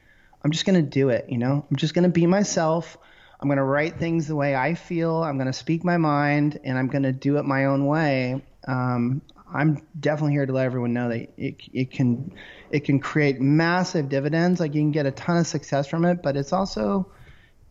I'm 0.43 0.51
just 0.51 0.65
going 0.65 0.83
to 0.83 0.89
do 0.89 1.09
it. 1.09 1.25
You 1.29 1.37
know, 1.37 1.65
I'm 1.69 1.75
just 1.75 1.93
going 1.93 2.03
to 2.03 2.09
be 2.09 2.25
myself. 2.25 2.97
I'm 3.39 3.49
going 3.49 3.57
to 3.57 3.63
write 3.63 3.99
things 3.99 4.27
the 4.27 4.35
way 4.35 4.55
I 4.55 4.75
feel. 4.75 5.23
I'm 5.23 5.37
going 5.37 5.47
to 5.47 5.53
speak 5.53 5.83
my 5.83 5.97
mind 5.97 6.59
and 6.63 6.77
I'm 6.77 6.87
going 6.87 7.03
to 7.03 7.11
do 7.11 7.37
it 7.37 7.43
my 7.43 7.65
own 7.65 7.85
way. 7.85 8.41
Um, 8.67 9.21
I'm 9.53 9.85
definitely 9.99 10.33
here 10.33 10.45
to 10.45 10.53
let 10.53 10.65
everyone 10.65 10.93
know 10.93 11.09
that 11.09 11.29
it 11.37 11.55
it 11.71 11.91
can 11.91 12.33
it 12.71 12.81
can 12.81 12.99
create 12.99 13.39
massive 13.39 14.09
dividends. 14.09 14.59
Like 14.59 14.73
you 14.73 14.81
can 14.81 14.91
get 14.91 15.05
a 15.05 15.11
ton 15.11 15.37
of 15.37 15.47
success 15.47 15.87
from 15.87 16.05
it, 16.05 16.21
but 16.23 16.35
it's 16.35 16.53
also 16.53 17.11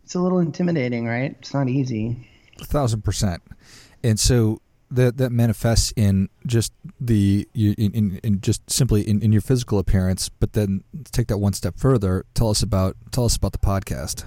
it's 0.04 0.14
a 0.14 0.20
little 0.20 0.38
intimidating, 0.38 1.06
right? 1.06 1.36
It's 1.38 1.54
not 1.54 1.68
easy. 1.68 2.28
A 2.60 2.64
thousand 2.64 3.02
percent. 3.02 3.42
And 4.02 4.20
so 4.20 4.60
that 4.90 5.16
that 5.16 5.30
manifests 5.30 5.92
in 5.96 6.28
just 6.46 6.72
the 7.00 7.48
in, 7.54 7.92
in, 7.92 8.20
in 8.22 8.40
just 8.40 8.70
simply 8.70 9.02
in, 9.08 9.20
in 9.22 9.32
your 9.32 9.42
physical 9.42 9.78
appearance. 9.78 10.28
But 10.28 10.52
then 10.52 10.84
take 11.10 11.28
that 11.28 11.38
one 11.38 11.52
step 11.52 11.78
further. 11.78 12.24
Tell 12.34 12.50
us 12.50 12.62
about 12.62 12.96
tell 13.10 13.24
us 13.24 13.36
about 13.36 13.52
the 13.52 13.58
podcast. 13.58 14.24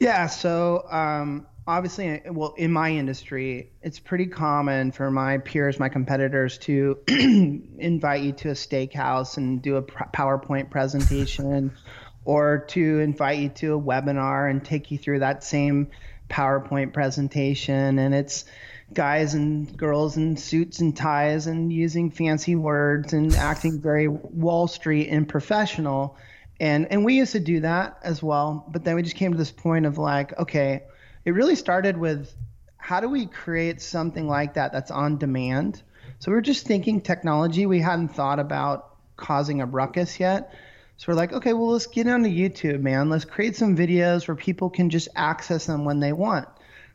Yeah. 0.00 0.26
So 0.26 0.86
um, 0.90 1.46
obviously, 1.70 2.24
uh, 2.24 2.32
well, 2.32 2.54
in 2.56 2.72
my 2.72 2.90
industry, 2.90 3.70
it's 3.82 3.98
pretty 3.98 4.26
common 4.26 4.92
for 4.92 5.10
my 5.10 5.38
peers, 5.38 5.78
my 5.78 5.88
competitors, 5.88 6.58
to 6.58 6.98
invite 7.08 8.22
you 8.22 8.32
to 8.32 8.50
a 8.50 8.54
steakhouse 8.54 9.36
and 9.36 9.62
do 9.62 9.76
a 9.76 9.82
PowerPoint 9.82 10.70
presentation, 10.70 11.72
or 12.24 12.64
to 12.68 12.98
invite 13.00 13.38
you 13.38 13.48
to 13.48 13.74
a 13.74 13.80
webinar 13.80 14.50
and 14.50 14.64
take 14.64 14.90
you 14.90 14.98
through 14.98 15.20
that 15.20 15.44
same 15.44 15.88
PowerPoint 16.28 16.92
presentation. 16.92 17.98
And 17.98 18.14
it's 18.14 18.44
guys 18.92 19.34
and 19.34 19.76
girls 19.76 20.16
in 20.16 20.36
suits 20.36 20.80
and 20.80 20.96
ties 20.96 21.46
and 21.46 21.72
using 21.72 22.10
fancy 22.10 22.56
words 22.56 23.12
and 23.12 23.34
acting 23.34 23.80
very 23.80 24.08
Wall 24.08 24.66
Street 24.66 25.08
and 25.08 25.28
professional. 25.28 26.16
And 26.58 26.90
and 26.90 27.04
we 27.04 27.14
used 27.14 27.32
to 27.32 27.40
do 27.40 27.60
that 27.60 27.98
as 28.02 28.22
well, 28.22 28.66
but 28.68 28.84
then 28.84 28.96
we 28.96 29.02
just 29.02 29.16
came 29.16 29.32
to 29.32 29.38
this 29.38 29.52
point 29.52 29.86
of 29.86 29.96
like, 29.96 30.38
okay, 30.38 30.82
it 31.24 31.32
really 31.32 31.54
started 31.54 31.96
with 31.96 32.34
how 32.76 33.00
do 33.00 33.08
we 33.08 33.26
create 33.26 33.80
something 33.80 34.26
like 34.26 34.54
that 34.54 34.72
that's 34.72 34.90
on 34.90 35.18
demand? 35.18 35.82
So 36.18 36.30
we 36.30 36.34
were 36.34 36.42
just 36.42 36.66
thinking 36.66 37.00
technology. 37.00 37.66
We 37.66 37.80
hadn't 37.80 38.08
thought 38.08 38.38
about 38.38 38.96
causing 39.16 39.60
a 39.60 39.66
ruckus 39.66 40.18
yet. 40.18 40.54
So 40.96 41.06
we're 41.08 41.16
like, 41.16 41.32
okay, 41.32 41.52
well, 41.52 41.70
let's 41.70 41.86
get 41.86 42.06
onto 42.06 42.28
YouTube, 42.28 42.80
man. 42.80 43.08
Let's 43.08 43.24
create 43.24 43.56
some 43.56 43.76
videos 43.76 44.28
where 44.28 44.34
people 44.34 44.68
can 44.68 44.90
just 44.90 45.08
access 45.16 45.66
them 45.66 45.84
when 45.84 46.00
they 46.00 46.12
want. 46.12 46.48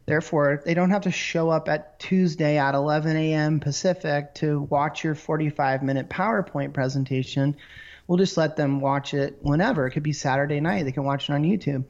Therefore, 0.05 0.61
they 0.63 0.75
don't 0.75 0.91
have 0.91 1.03
to 1.03 1.11
show 1.11 1.49
up 1.49 1.67
at 1.67 1.99
Tuesday 1.99 2.57
at 2.59 2.75
11 2.75 3.17
a.m. 3.17 3.59
Pacific 3.59 4.35
to 4.35 4.61
watch 4.61 5.03
your 5.03 5.15
45 5.15 5.81
minute 5.81 6.09
PowerPoint 6.09 6.73
presentation. 6.73 7.55
We'll 8.05 8.19
just 8.19 8.37
let 8.37 8.55
them 8.55 8.79
watch 8.79 9.15
it 9.15 9.39
whenever. 9.41 9.87
It 9.87 9.91
could 9.91 10.03
be 10.03 10.13
Saturday 10.13 10.59
night. 10.59 10.83
They 10.83 10.91
can 10.91 11.05
watch 11.05 11.27
it 11.29 11.33
on 11.33 11.43
YouTube. 11.43 11.85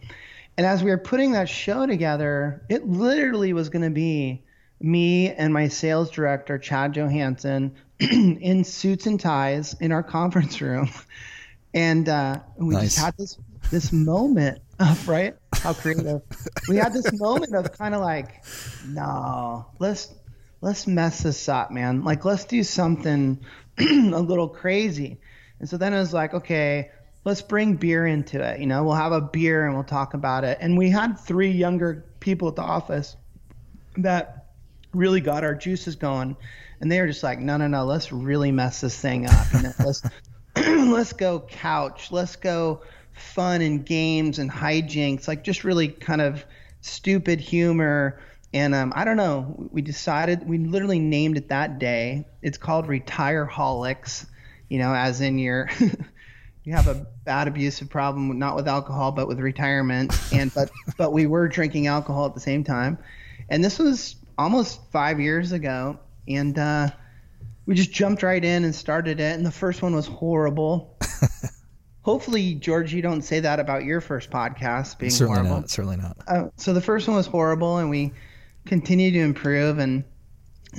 And 0.57 0.65
as 0.65 0.83
we 0.83 0.89
were 0.89 0.97
putting 0.97 1.33
that 1.33 1.50
show 1.50 1.85
together, 1.85 2.63
it 2.69 2.88
literally 2.88 3.53
was 3.53 3.69
going 3.69 3.83
to 3.83 3.89
be 3.89 4.43
me 4.79 5.29
and 5.31 5.53
my 5.53 5.67
sales 5.67 6.09
director, 6.12 6.57
Chad 6.57 6.93
Johansson, 6.93 7.75
in 8.00 8.63
suits 8.63 9.05
and 9.05 9.19
ties 9.19 9.75
in 9.79 9.91
our 9.91 10.03
conference 10.03 10.62
room. 10.62 10.89
And 11.75 12.07
uh, 12.07 12.39
we 12.55 12.74
nice. 12.74 12.83
just 12.83 13.00
had 13.00 13.17
this 13.17 13.38
this 13.69 13.91
moment 13.91 14.62
of 14.79 15.09
right 15.09 15.35
how 15.55 15.74
creative. 15.74 16.21
we 16.69 16.77
had 16.77 16.93
this 16.93 17.12
moment 17.19 17.53
of 17.53 17.69
kind 17.74 17.93
of 17.93 18.00
like, 18.00 18.45
no, 18.88 19.65
let's 19.79 20.13
let's 20.62 20.88
mess 20.88 21.24
this 21.24 21.50
up, 21.50 21.71
man. 21.71 22.05
Like 22.05 22.24
let's 22.24 22.45
do 22.45 22.63
something 22.63 23.39
a 23.77 23.83
little 23.83 24.47
crazy. 24.47 25.19
And 25.59 25.67
so 25.67 25.75
then 25.75 25.93
it 25.93 26.00
was 26.00 26.13
like, 26.13 26.33
okay, 26.33 26.91
let's 27.25 27.41
bring 27.41 27.75
beer 27.75 28.05
into 28.05 28.39
it. 28.41 28.60
You 28.60 28.67
know, 28.67 28.84
we'll 28.84 28.94
have 28.94 29.12
a 29.12 29.20
beer 29.20 29.65
and 29.65 29.74
we'll 29.74 29.84
talk 29.84 30.13
about 30.13 30.44
it. 30.46 30.60
And 30.62 30.77
we 30.77 30.89
had 30.89 31.20
three 31.20 31.51
younger 31.51 32.05
people 32.20 32.48
at 32.48 32.55
the 32.55 32.62
office 32.62 33.17
that 33.98 34.46
really 34.94 35.20
got 35.20 35.44
our 35.44 35.55
juices 35.55 35.96
going. 35.96 36.38
And 36.79 36.91
they 36.91 37.01
were 37.01 37.08
just 37.08 37.24
like, 37.24 37.39
no, 37.39 37.58
no, 37.58 37.67
no, 37.67 37.86
let's 37.86 38.12
really 38.12 38.51
mess 38.51 38.82
this 38.82 38.98
thing 38.98 39.25
up. 39.25 39.48
You 39.53 39.63
know, 39.63 39.74
let's 39.86 40.03
let's 40.55 41.13
go 41.13 41.39
couch. 41.39 42.12
Let's 42.12 42.36
go 42.36 42.84
fun 43.13 43.62
and 43.62 43.86
games 43.86 44.39
and 44.39 44.51
hijinks, 44.51 45.27
like 45.27 45.44
just 45.44 45.63
really 45.63 45.88
kind 45.88 46.22
of 46.22 46.46
stupid 46.82 47.39
humor. 47.39 48.22
And 48.53 48.75
um, 48.75 48.94
I 48.96 49.03
don't 49.03 49.17
know, 49.17 49.67
we 49.72 49.82
decided, 49.82 50.48
we 50.48 50.60
literally 50.60 51.00
named 51.00 51.38
it 51.38 51.50
that 51.50 51.79
day. 51.79 52.25
It's 52.41 52.58
called 52.58 52.88
Retireholics, 52.88 54.27
you 54.70 54.77
know, 54.77 54.94
as 54.94 55.22
in 55.22 55.39
your. 55.39 55.70
you 56.65 56.74
have 56.74 56.88
a 56.88 57.05
bad 57.24 57.48
abusive 57.48 57.89
problem, 57.89 58.38
not 58.39 58.55
with 58.55 58.67
alcohol, 58.67 59.12
but 59.12 59.27
with 59.27 59.39
retirement. 59.39 60.13
And 60.34 60.53
but 60.53 60.72
but 60.98 61.13
we 61.13 61.27
were 61.27 61.48
drinking 61.48 61.88
alcohol 61.88 62.25
at 62.25 62.34
the 62.34 62.39
same 62.39 62.63
time, 62.63 62.98
and 63.50 63.63
this 63.63 63.79
was 63.79 64.15
almost 64.38 64.81
five 64.91 65.19
years 65.19 65.51
ago, 65.51 66.00
and 66.27 66.57
uh, 66.57 66.89
we 67.67 67.75
just 67.75 67.91
jumped 67.91 68.24
right 68.24 68.43
in 68.43 68.65
and 68.65 68.74
started 68.74 69.19
it. 69.19 69.36
And 69.36 69.45
the 69.45 69.51
first 69.51 69.81
one 69.81 69.95
was 69.95 70.07
horrible. 70.07 70.98
Hopefully, 72.01 72.55
George, 72.55 72.93
you 72.93 73.01
don't 73.01 73.22
say 73.22 73.39
that 73.39 73.60
about 73.60 73.84
your 73.84 74.01
first 74.01 74.29
podcast 74.29 74.98
being 74.98 75.12
certainly 75.12 75.39
horrible. 75.39 75.62
Not, 75.62 75.69
certainly 75.69 75.98
not. 75.98 76.17
Uh, 76.27 76.45
so 76.55 76.74
the 76.74 76.81
first 76.81 77.07
one 77.07 77.15
was 77.15 77.27
horrible, 77.27 77.77
and 77.77 77.89
we 77.91 78.12
continue 78.65 79.12
to 79.12 79.19
improve. 79.19 79.77
And 79.77 80.03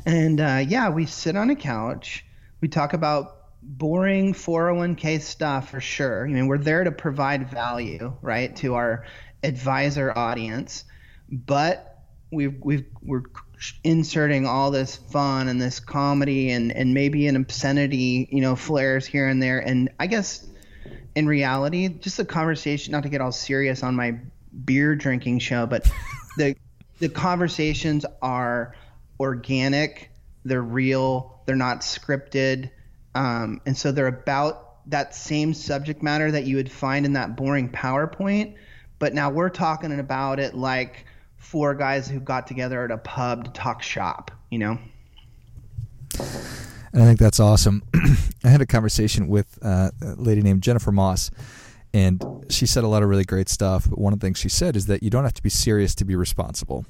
and 0.05 0.41
uh, 0.41 0.65
yeah, 0.67 0.89
we 0.89 1.07
sit 1.07 1.37
on 1.37 1.51
a 1.51 1.57
couch. 1.57 2.25
We 2.61 2.67
talk 2.67 2.93
about 2.93 3.36
boring 3.67 4.33
401k 4.33 5.21
stuff 5.21 5.71
for 5.71 5.81
sure. 5.81 6.27
I 6.27 6.31
mean, 6.31 6.47
we're 6.47 6.59
there 6.59 6.85
to 6.85 6.93
provide 6.93 7.51
value, 7.51 8.17
right, 8.23 8.55
to 8.57 8.75
our 8.75 9.05
advisor 9.43 10.17
audience, 10.17 10.85
but 11.29 12.05
we've 12.31 12.57
we've 12.63 12.87
we're 13.03 13.25
inserting 13.83 14.47
all 14.47 14.71
this 14.71 14.97
fun 14.97 15.49
and 15.49 15.61
this 15.61 15.81
comedy 15.81 16.51
and 16.51 16.71
and 16.71 16.95
maybe 16.95 17.27
an 17.27 17.35
obscenity, 17.35 18.29
you 18.31 18.41
know, 18.41 18.55
flares 18.55 19.05
here 19.05 19.27
and 19.27 19.43
there. 19.43 19.59
And 19.59 19.91
I 19.99 20.07
guess 20.07 20.47
in 21.17 21.27
reality, 21.27 21.89
just 21.89 22.19
a 22.21 22.25
conversation, 22.25 22.93
not 22.93 23.03
to 23.03 23.09
get 23.09 23.21
all 23.21 23.33
serious 23.33 23.83
on 23.83 23.97
my 23.97 24.19
beer 24.65 24.95
drinking 24.95 25.41
show, 25.41 25.67
but 25.67 25.91
the 26.37 26.55
the 27.01 27.09
conversations 27.09 28.07
are 28.23 28.77
organic, 29.19 30.11
they're 30.45 30.63
real, 30.63 31.43
they're 31.47 31.57
not 31.57 31.81
scripted, 31.81 32.71
um, 33.17 33.63
and 33.65 33.75
so 33.75 33.93
they're 33.93 34.09
about 34.09 34.87
that 34.91 35.15
same 35.15 35.55
subject 35.55 36.03
matter 36.03 36.31
that 36.31 36.45
you 36.45 36.57
would 36.57 36.71
find 36.71 37.07
in 37.07 37.15
that 37.15 37.35
boring 37.35 37.71
PowerPoint, 37.71 38.55
but 38.99 39.15
now 39.15 39.31
we're 39.31 39.49
talking 39.49 39.99
about 39.99 40.39
it 40.39 40.55
like 40.55 41.07
four 41.39 41.75
guys 41.75 42.07
who 42.07 42.21
got 42.21 42.47
together 42.47 42.85
at 42.85 42.91
a 42.91 42.99
pub 42.99 43.47
to 43.47 43.51
talk 43.53 43.83
shop, 43.83 44.31
you 44.51 44.59
know. 44.59 44.79
And 46.93 47.03
I 47.03 47.07
think 47.07 47.19
that's 47.19 47.41
awesome. 47.41 47.83
I 48.45 48.49
had 48.49 48.61
a 48.61 48.67
conversation 48.67 49.29
with 49.29 49.59
uh, 49.63 49.91
a 50.03 50.15
lady 50.17 50.43
named 50.43 50.63
Jennifer 50.63 50.93
Moss, 50.93 51.31
and 51.95 52.23
she 52.51 52.67
said 52.67 52.85
a 52.85 52.89
lot 52.89 53.03
of 53.03 53.09
really 53.09 53.25
great 53.25 53.49
stuff. 53.49 53.89
But 53.89 53.99
one 53.99 54.13
of 54.13 54.21
the 54.21 54.27
things 54.27 54.39
she 54.39 54.51
said 54.51 54.77
is 54.77 54.87
that 54.87 55.03
you 55.03 55.09
don't 55.09 55.25
have 55.25 55.35
to 55.35 55.43
be 55.43 55.49
serious 55.49 55.95
to 55.95 56.05
be 56.05 56.17
responsible. 56.17 56.85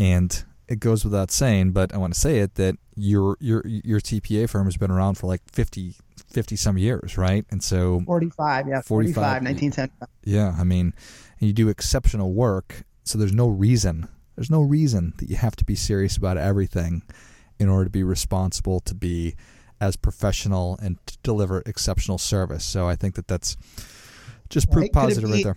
And 0.00 0.44
it 0.68 0.80
goes 0.80 1.04
without 1.04 1.30
saying, 1.30 1.72
but 1.72 1.94
I 1.94 1.98
want 1.98 2.14
to 2.14 2.20
say 2.20 2.38
it 2.38 2.54
that 2.54 2.76
your 2.96 3.36
your 3.40 3.62
your 3.66 4.00
TPA 4.00 4.48
firm 4.48 4.66
has 4.66 4.76
been 4.76 4.90
around 4.90 5.16
for 5.16 5.26
like 5.26 5.42
50, 5.52 5.94
50 6.28 6.56
some 6.56 6.78
years, 6.78 7.18
right? 7.18 7.44
And 7.50 7.62
so 7.62 8.02
45, 8.06 8.68
yeah, 8.68 8.80
45, 8.80 9.14
45 9.14 9.24
1975. 9.42 10.08
Yeah, 10.24 10.54
I 10.58 10.64
mean, 10.64 10.94
you 11.38 11.52
do 11.52 11.68
exceptional 11.68 12.32
work, 12.32 12.84
so 13.04 13.18
there's 13.18 13.34
no 13.34 13.48
reason, 13.48 14.08
there's 14.36 14.50
no 14.50 14.62
reason 14.62 15.12
that 15.18 15.28
you 15.28 15.36
have 15.36 15.56
to 15.56 15.64
be 15.64 15.74
serious 15.74 16.16
about 16.16 16.38
everything 16.38 17.02
in 17.58 17.68
order 17.68 17.84
to 17.84 17.90
be 17.90 18.02
responsible, 18.02 18.80
to 18.80 18.94
be 18.94 19.34
as 19.80 19.96
professional, 19.96 20.78
and 20.82 20.98
to 21.06 21.18
deliver 21.22 21.62
exceptional 21.66 22.18
service. 22.18 22.64
So 22.64 22.88
I 22.88 22.96
think 22.96 23.16
that 23.16 23.28
that's 23.28 23.56
just 24.48 24.70
proof 24.70 24.84
right. 24.84 24.92
positive 24.92 25.30
be, 25.30 25.36
right 25.36 25.44
there. 25.44 25.56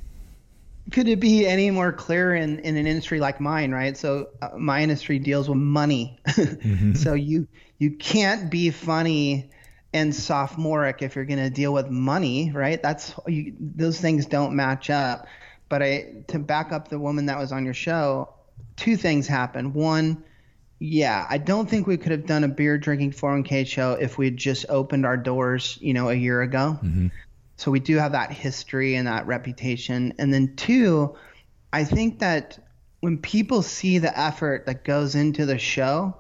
Could 0.92 1.08
it 1.08 1.20
be 1.20 1.46
any 1.46 1.70
more 1.70 1.92
clear 1.92 2.34
in, 2.34 2.60
in 2.60 2.78
an 2.78 2.88
industry 2.88 3.20
like 3.20 3.42
mine, 3.42 3.72
right? 3.72 3.98
So 3.98 4.30
uh, 4.42 4.50
my 4.58 4.82
industry 4.82 5.20
deals 5.20 5.50
with 5.50 5.58
money. 5.58 6.20
mm-hmm. 6.28 6.94
So 6.96 7.14
you 7.14 7.48
you 7.78 7.92
can't 7.92 8.50
be 8.50 8.72
funny 8.72 9.52
and 9.94 10.16
sophomoric 10.16 11.02
if 11.02 11.16
you're 11.16 11.26
going 11.26 11.40
to 11.40 11.50
deal 11.50 11.74
with 11.74 11.90
money, 11.90 12.52
right? 12.52 12.82
That's 12.82 13.14
you, 13.28 13.56
those 13.60 14.00
things 14.00 14.26
don't 14.26 14.56
match 14.56 14.90
up. 14.90 15.28
But 15.70 15.84
I 15.84 16.24
to 16.28 16.40
back 16.40 16.72
up 16.72 16.88
the 16.88 17.00
woman 17.00 17.26
that 17.26 17.38
was 17.38 17.52
on 17.52 17.66
your 17.66 17.74
show, 17.74 18.34
two 18.78 18.96
things 18.96 19.28
happen. 19.28 19.74
One, 19.74 20.24
yeah, 20.80 21.26
I 21.30 21.38
don't 21.40 21.70
think 21.70 21.88
we 21.88 21.98
could 21.98 22.12
have 22.12 22.26
done 22.26 22.44
a 22.44 22.48
beer 22.48 22.78
drinking 22.78 23.12
401k 23.12 23.68
show 23.68 23.94
if 23.94 24.18
we'd 24.18 24.38
just 24.38 24.68
opened 24.70 25.06
our 25.06 25.18
doors, 25.18 25.78
you 25.82 25.94
know, 25.94 26.10
a 26.10 26.14
year 26.14 26.42
ago. 26.42 26.80
Mm-hmm. 26.82 27.08
So 27.58 27.72
we 27.72 27.80
do 27.80 27.98
have 27.98 28.14
that 28.14 28.32
history 28.32 28.96
and 28.96 29.08
that 29.08 29.28
reputation. 29.28 30.14
And 30.18 30.34
then 30.34 30.56
two, 30.56 31.16
I 31.74 31.84
think 31.84 32.20
that 32.20 32.60
when 33.02 33.18
people 33.18 33.62
see 33.62 33.98
the 33.98 34.18
effort 34.18 34.66
that 34.66 34.84
goes 34.84 35.16
into 35.16 35.46
the 35.46 35.58
show, 35.58 36.16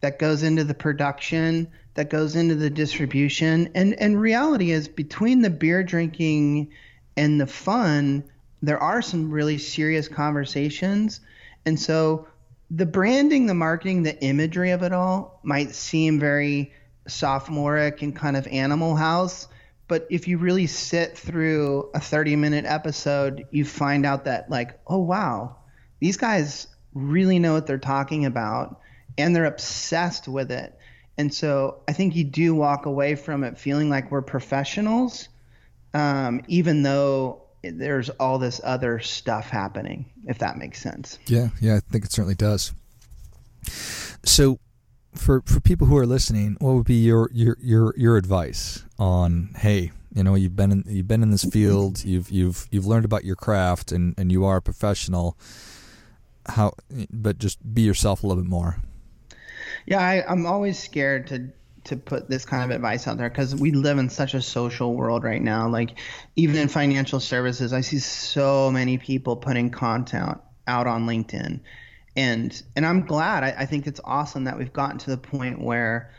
that 0.00 0.18
goes 0.18 0.42
into 0.42 0.64
the 0.64 0.74
production, 0.74 1.68
that 1.94 2.10
goes 2.10 2.36
into 2.36 2.54
the 2.54 2.70
distribution, 2.70 3.70
and 3.74 3.94
and 4.00 4.20
reality 4.20 4.70
is 4.70 4.88
between 4.88 5.42
the 5.42 5.50
beer 5.50 5.82
drinking 5.82 6.70
and 7.16 7.40
the 7.40 7.46
fun, 7.46 8.24
there 8.62 8.78
are 8.78 9.02
some 9.02 9.30
really 9.30 9.58
serious 9.58 10.08
conversations. 10.08 11.20
And 11.66 11.78
so 11.78 12.28
the 12.70 12.86
branding, 12.86 13.46
the 13.46 13.54
marketing, 13.54 14.04
the 14.04 14.22
imagery 14.22 14.70
of 14.70 14.82
it 14.82 14.92
all 14.92 15.40
might 15.42 15.74
seem 15.74 16.20
very 16.20 16.72
sophomoric 17.08 18.02
and 18.02 18.14
kind 18.14 18.36
of 18.36 18.46
animal 18.46 18.94
house. 18.94 19.48
But 19.88 20.06
if 20.10 20.28
you 20.28 20.38
really 20.38 20.66
sit 20.66 21.16
through 21.16 21.90
a 21.94 22.00
30 22.00 22.36
minute 22.36 22.66
episode, 22.66 23.46
you 23.50 23.64
find 23.64 24.04
out 24.04 24.26
that, 24.26 24.50
like, 24.50 24.78
oh, 24.86 24.98
wow, 24.98 25.56
these 25.98 26.16
guys 26.16 26.68
really 26.94 27.38
know 27.38 27.54
what 27.54 27.66
they're 27.66 27.78
talking 27.78 28.26
about 28.26 28.80
and 29.16 29.34
they're 29.34 29.46
obsessed 29.46 30.28
with 30.28 30.50
it. 30.50 30.78
And 31.16 31.34
so 31.34 31.80
I 31.88 31.92
think 31.92 32.14
you 32.14 32.24
do 32.24 32.54
walk 32.54 32.86
away 32.86 33.16
from 33.16 33.42
it 33.42 33.58
feeling 33.58 33.90
like 33.90 34.10
we're 34.10 34.22
professionals, 34.22 35.28
um, 35.92 36.42
even 36.46 36.82
though 36.82 37.42
there's 37.62 38.08
all 38.10 38.38
this 38.38 38.60
other 38.62 39.00
stuff 39.00 39.48
happening, 39.48 40.06
if 40.26 40.38
that 40.38 40.56
makes 40.56 40.80
sense. 40.80 41.18
Yeah, 41.26 41.48
yeah, 41.60 41.76
I 41.76 41.80
think 41.80 42.04
it 42.04 42.12
certainly 42.12 42.36
does. 42.36 42.72
So, 44.24 44.60
for 45.14 45.42
for 45.42 45.60
people 45.60 45.86
who 45.86 45.96
are 45.96 46.06
listening, 46.06 46.56
what 46.60 46.74
would 46.74 46.86
be 46.86 47.02
your 47.02 47.30
your 47.32 47.56
your 47.60 47.94
your 47.96 48.16
advice 48.16 48.84
on 48.98 49.50
hey, 49.56 49.92
you 50.14 50.22
know, 50.22 50.34
you've 50.34 50.56
been 50.56 50.72
in 50.72 50.84
you've 50.86 51.08
been 51.08 51.22
in 51.22 51.30
this 51.30 51.44
mm-hmm. 51.44 51.50
field, 51.50 52.04
you've 52.04 52.30
you've 52.30 52.66
you've 52.70 52.86
learned 52.86 53.04
about 53.04 53.24
your 53.24 53.36
craft, 53.36 53.92
and 53.92 54.14
and 54.18 54.32
you 54.32 54.44
are 54.44 54.56
a 54.56 54.62
professional. 54.62 55.36
How, 56.46 56.72
but 57.10 57.38
just 57.38 57.74
be 57.74 57.82
yourself 57.82 58.22
a 58.22 58.26
little 58.26 58.42
bit 58.42 58.48
more. 58.48 58.78
Yeah, 59.84 60.00
I, 60.00 60.24
I'm 60.26 60.46
always 60.46 60.78
scared 60.78 61.26
to 61.28 61.50
to 61.84 61.96
put 61.96 62.28
this 62.28 62.44
kind 62.44 62.64
of 62.64 62.74
advice 62.74 63.06
out 63.06 63.16
there 63.16 63.30
because 63.30 63.56
we 63.56 63.70
live 63.70 63.98
in 63.98 64.10
such 64.10 64.34
a 64.34 64.42
social 64.42 64.94
world 64.94 65.24
right 65.24 65.40
now. 65.40 65.68
Like 65.68 65.98
even 66.36 66.56
in 66.56 66.68
financial 66.68 67.20
services, 67.20 67.72
I 67.72 67.80
see 67.80 67.98
so 67.98 68.70
many 68.70 68.98
people 68.98 69.36
putting 69.36 69.70
content 69.70 70.38
out 70.66 70.86
on 70.86 71.06
LinkedIn. 71.06 71.60
And 72.18 72.60
and 72.74 72.84
I'm 72.84 73.06
glad. 73.06 73.44
I, 73.44 73.54
I 73.60 73.66
think 73.66 73.86
it's 73.86 74.00
awesome 74.04 74.44
that 74.44 74.58
we've 74.58 74.72
gotten 74.72 74.98
to 74.98 75.10
the 75.10 75.16
point 75.16 75.62
where 75.62 76.10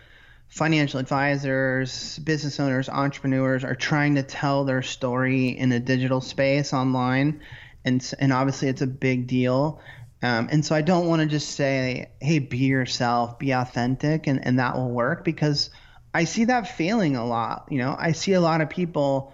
financial 0.47 0.97
advisors, 0.97 2.17
business 2.19 2.57
owners, 2.57 2.87
entrepreneurs 2.87 3.65
are 3.65 3.75
trying 3.75 4.15
to 4.15 4.23
tell 4.23 4.63
their 4.63 4.81
story 4.81 5.49
in 5.49 5.73
a 5.73 5.79
digital 5.81 6.21
space 6.21 6.73
online. 6.73 7.41
And, 7.83 8.13
and 8.17 8.31
obviously 8.31 8.69
it's 8.69 8.81
a 8.81 8.87
big 8.87 9.27
deal. 9.27 9.81
Um, 10.23 10.47
and 10.49 10.65
so 10.65 10.73
I 10.73 10.81
don't 10.81 11.07
want 11.07 11.21
to 11.21 11.27
just 11.27 11.49
say, 11.49 12.11
hey, 12.21 12.39
be 12.39 12.59
yourself, 12.59 13.37
be 13.37 13.51
authentic, 13.51 14.27
and, 14.27 14.45
and 14.45 14.59
that 14.59 14.75
will 14.75 14.89
work 14.89 15.25
because 15.25 15.69
I 16.13 16.23
see 16.23 16.45
that 16.45 16.77
failing 16.77 17.17
a 17.17 17.25
lot. 17.25 17.67
You 17.69 17.79
know, 17.79 17.95
I 17.97 18.13
see 18.13 18.33
a 18.33 18.41
lot 18.41 18.61
of 18.61 18.69
people 18.69 19.33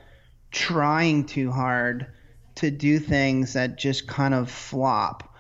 trying 0.52 1.26
too 1.26 1.52
hard 1.52 2.08
to 2.56 2.72
do 2.72 2.98
things 2.98 3.54
that 3.54 3.78
just 3.78 4.08
kind 4.08 4.34
of 4.34 4.50
flop. 4.50 5.35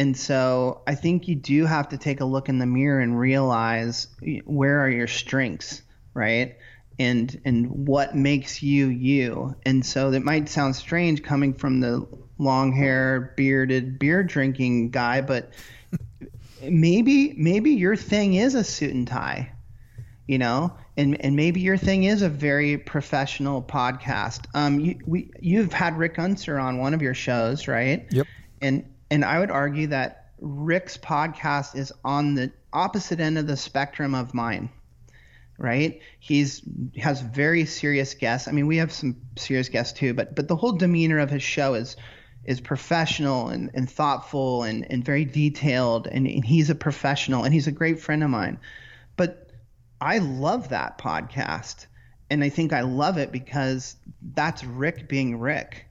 And 0.00 0.16
so 0.16 0.80
I 0.86 0.94
think 0.94 1.28
you 1.28 1.34
do 1.34 1.66
have 1.66 1.90
to 1.90 1.98
take 1.98 2.22
a 2.22 2.24
look 2.24 2.48
in 2.48 2.58
the 2.58 2.64
mirror 2.64 3.00
and 3.00 3.20
realize 3.20 4.08
where 4.46 4.80
are 4.80 4.88
your 4.88 5.06
strengths, 5.06 5.82
right? 6.14 6.56
And 6.98 7.38
and 7.44 7.86
what 7.86 8.16
makes 8.16 8.62
you 8.62 8.86
you. 8.86 9.54
And 9.66 9.84
so 9.84 10.10
that 10.12 10.22
might 10.24 10.48
sound 10.48 10.74
strange 10.74 11.22
coming 11.22 11.52
from 11.52 11.80
the 11.80 12.08
long 12.38 12.72
hair, 12.72 13.34
bearded, 13.36 13.98
beer 13.98 14.22
drinking 14.22 14.88
guy, 14.88 15.20
but 15.20 15.52
maybe 16.62 17.34
maybe 17.36 17.72
your 17.72 17.94
thing 17.94 18.32
is 18.32 18.54
a 18.54 18.64
suit 18.64 18.94
and 18.94 19.06
tie, 19.06 19.52
you 20.26 20.38
know, 20.38 20.72
and 20.96 21.20
and 21.20 21.36
maybe 21.36 21.60
your 21.60 21.76
thing 21.76 22.04
is 22.04 22.22
a 22.22 22.30
very 22.30 22.78
professional 22.78 23.60
podcast. 23.60 24.46
Um, 24.54 24.80
you 24.80 24.98
we 25.06 25.30
you've 25.40 25.74
had 25.74 25.98
Rick 25.98 26.18
Unser 26.18 26.58
on 26.58 26.78
one 26.78 26.94
of 26.94 27.02
your 27.02 27.12
shows, 27.12 27.68
right? 27.68 28.06
Yep. 28.10 28.26
And 28.62 28.86
and 29.10 29.24
I 29.24 29.38
would 29.38 29.50
argue 29.50 29.88
that 29.88 30.32
Rick's 30.40 30.96
podcast 30.96 31.76
is 31.76 31.92
on 32.04 32.34
the 32.34 32.52
opposite 32.72 33.20
end 33.20 33.38
of 33.38 33.46
the 33.46 33.56
spectrum 33.56 34.14
of 34.14 34.34
mine 34.34 34.70
right? 35.58 36.00
He's 36.20 36.62
has 36.96 37.20
very 37.20 37.66
serious 37.66 38.14
guests. 38.14 38.48
I 38.48 38.52
mean, 38.52 38.66
we 38.66 38.78
have 38.78 38.90
some 38.90 39.14
serious 39.36 39.68
guests 39.68 39.92
too, 39.92 40.14
but 40.14 40.34
but 40.34 40.48
the 40.48 40.56
whole 40.56 40.72
demeanor 40.72 41.18
of 41.18 41.28
his 41.28 41.42
show 41.42 41.74
is 41.74 41.96
is 42.44 42.60
professional 42.60 43.48
and, 43.48 43.70
and 43.74 43.90
thoughtful 43.90 44.62
and, 44.62 44.90
and 44.90 45.04
very 45.04 45.24
detailed 45.24 46.06
and, 46.06 46.26
and 46.26 46.44
he's 46.44 46.70
a 46.70 46.74
professional 46.74 47.44
and 47.44 47.52
he's 47.52 47.66
a 47.66 47.72
great 47.72 48.00
friend 48.00 48.24
of 48.24 48.30
mine 48.30 48.58
but 49.16 49.50
i 50.00 50.18
love 50.18 50.70
that 50.70 50.98
podcast 50.98 51.86
and 52.30 52.42
i 52.42 52.48
think 52.48 52.72
i 52.72 52.80
love 52.80 53.18
it 53.18 53.30
because 53.30 53.96
that's 54.34 54.64
rick 54.64 55.08
being 55.08 55.38
rick 55.38 55.86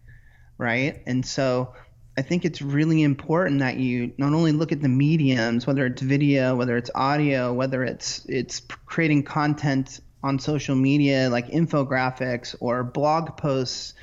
right 0.58 1.04
and 1.06 1.26
so 1.26 1.74
i 2.18 2.22
think 2.22 2.46
it's 2.46 2.62
really 2.62 3.04
important 3.04 3.60
that 3.60 3.78
you 3.78 4.12
not 4.18 4.34
only 4.34 4.52
look 4.52 4.72
at 4.72 4.82
the 4.82 4.90
mediums 4.90 5.66
whether 5.66 5.86
it's 5.86 6.02
video 6.02 6.56
whether 6.56 6.78
it's 6.78 6.92
audio 6.96 7.54
whether 7.54 7.84
it's 7.84 8.26
it's 8.26 8.62
creating 8.86 9.24
content 9.24 10.00
on 10.24 10.40
social 10.40 10.76
media 10.76 11.30
like 11.30 11.48
infographics 11.48 12.56
or 12.60 12.84
blog 12.84 13.38
posts 13.38 13.94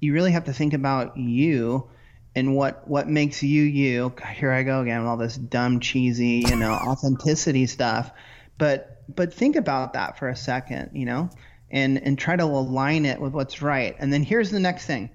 you 0.00 0.14
really 0.14 0.32
have 0.32 0.44
to 0.44 0.52
think 0.52 0.72
about 0.72 1.16
you 1.16 1.88
and 2.34 2.54
what 2.54 2.86
what 2.88 3.08
makes 3.08 3.42
you 3.42 3.62
you. 3.62 4.12
Here 4.34 4.50
I 4.50 4.62
go 4.62 4.80
again 4.80 5.00
with 5.00 5.08
all 5.08 5.16
this 5.16 5.36
dumb, 5.36 5.80
cheesy, 5.80 6.44
you 6.48 6.56
know, 6.56 6.72
authenticity 6.88 7.66
stuff. 7.66 8.10
But 8.58 9.02
but 9.14 9.34
think 9.34 9.56
about 9.56 9.94
that 9.94 10.18
for 10.18 10.28
a 10.28 10.36
second, 10.36 10.90
you 10.94 11.06
know, 11.06 11.30
and 11.70 11.98
and 12.02 12.18
try 12.18 12.36
to 12.36 12.44
align 12.44 13.04
it 13.04 13.20
with 13.20 13.32
what's 13.32 13.62
right. 13.62 13.96
And 13.98 14.12
then 14.12 14.22
here's 14.22 14.50
the 14.50 14.60
next 14.60 14.86
thing. 14.86 15.10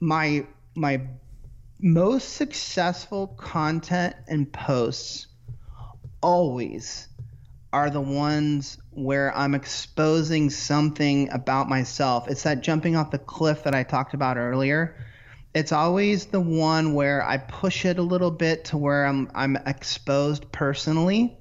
My 0.00 0.46
my 0.74 1.02
most 1.84 2.36
successful 2.36 3.26
content 3.26 4.16
and 4.26 4.50
posts 4.50 5.26
always 6.22 7.08
are 7.74 7.90
the 7.90 8.00
ones 8.00 8.78
where 8.92 9.36
I'm 9.36 9.54
exposing 9.54 10.48
something 10.48 11.28
about 11.30 11.68
myself. 11.68 12.26
It's 12.26 12.44
that 12.44 12.62
jumping 12.62 12.96
off 12.96 13.10
the 13.10 13.18
cliff 13.18 13.64
that 13.64 13.74
I 13.74 13.82
talked 13.82 14.14
about 14.14 14.38
earlier. 14.38 14.96
It's 15.54 15.72
always 15.72 16.24
the 16.24 16.40
one 16.40 16.94
where 16.94 17.22
I 17.22 17.36
push 17.36 17.84
it 17.84 17.98
a 17.98 18.02
little 18.02 18.30
bit 18.30 18.64
to 18.66 18.78
where 18.78 19.04
I'm 19.04 19.30
I'm 19.34 19.56
exposed 19.66 20.50
personally 20.52 21.36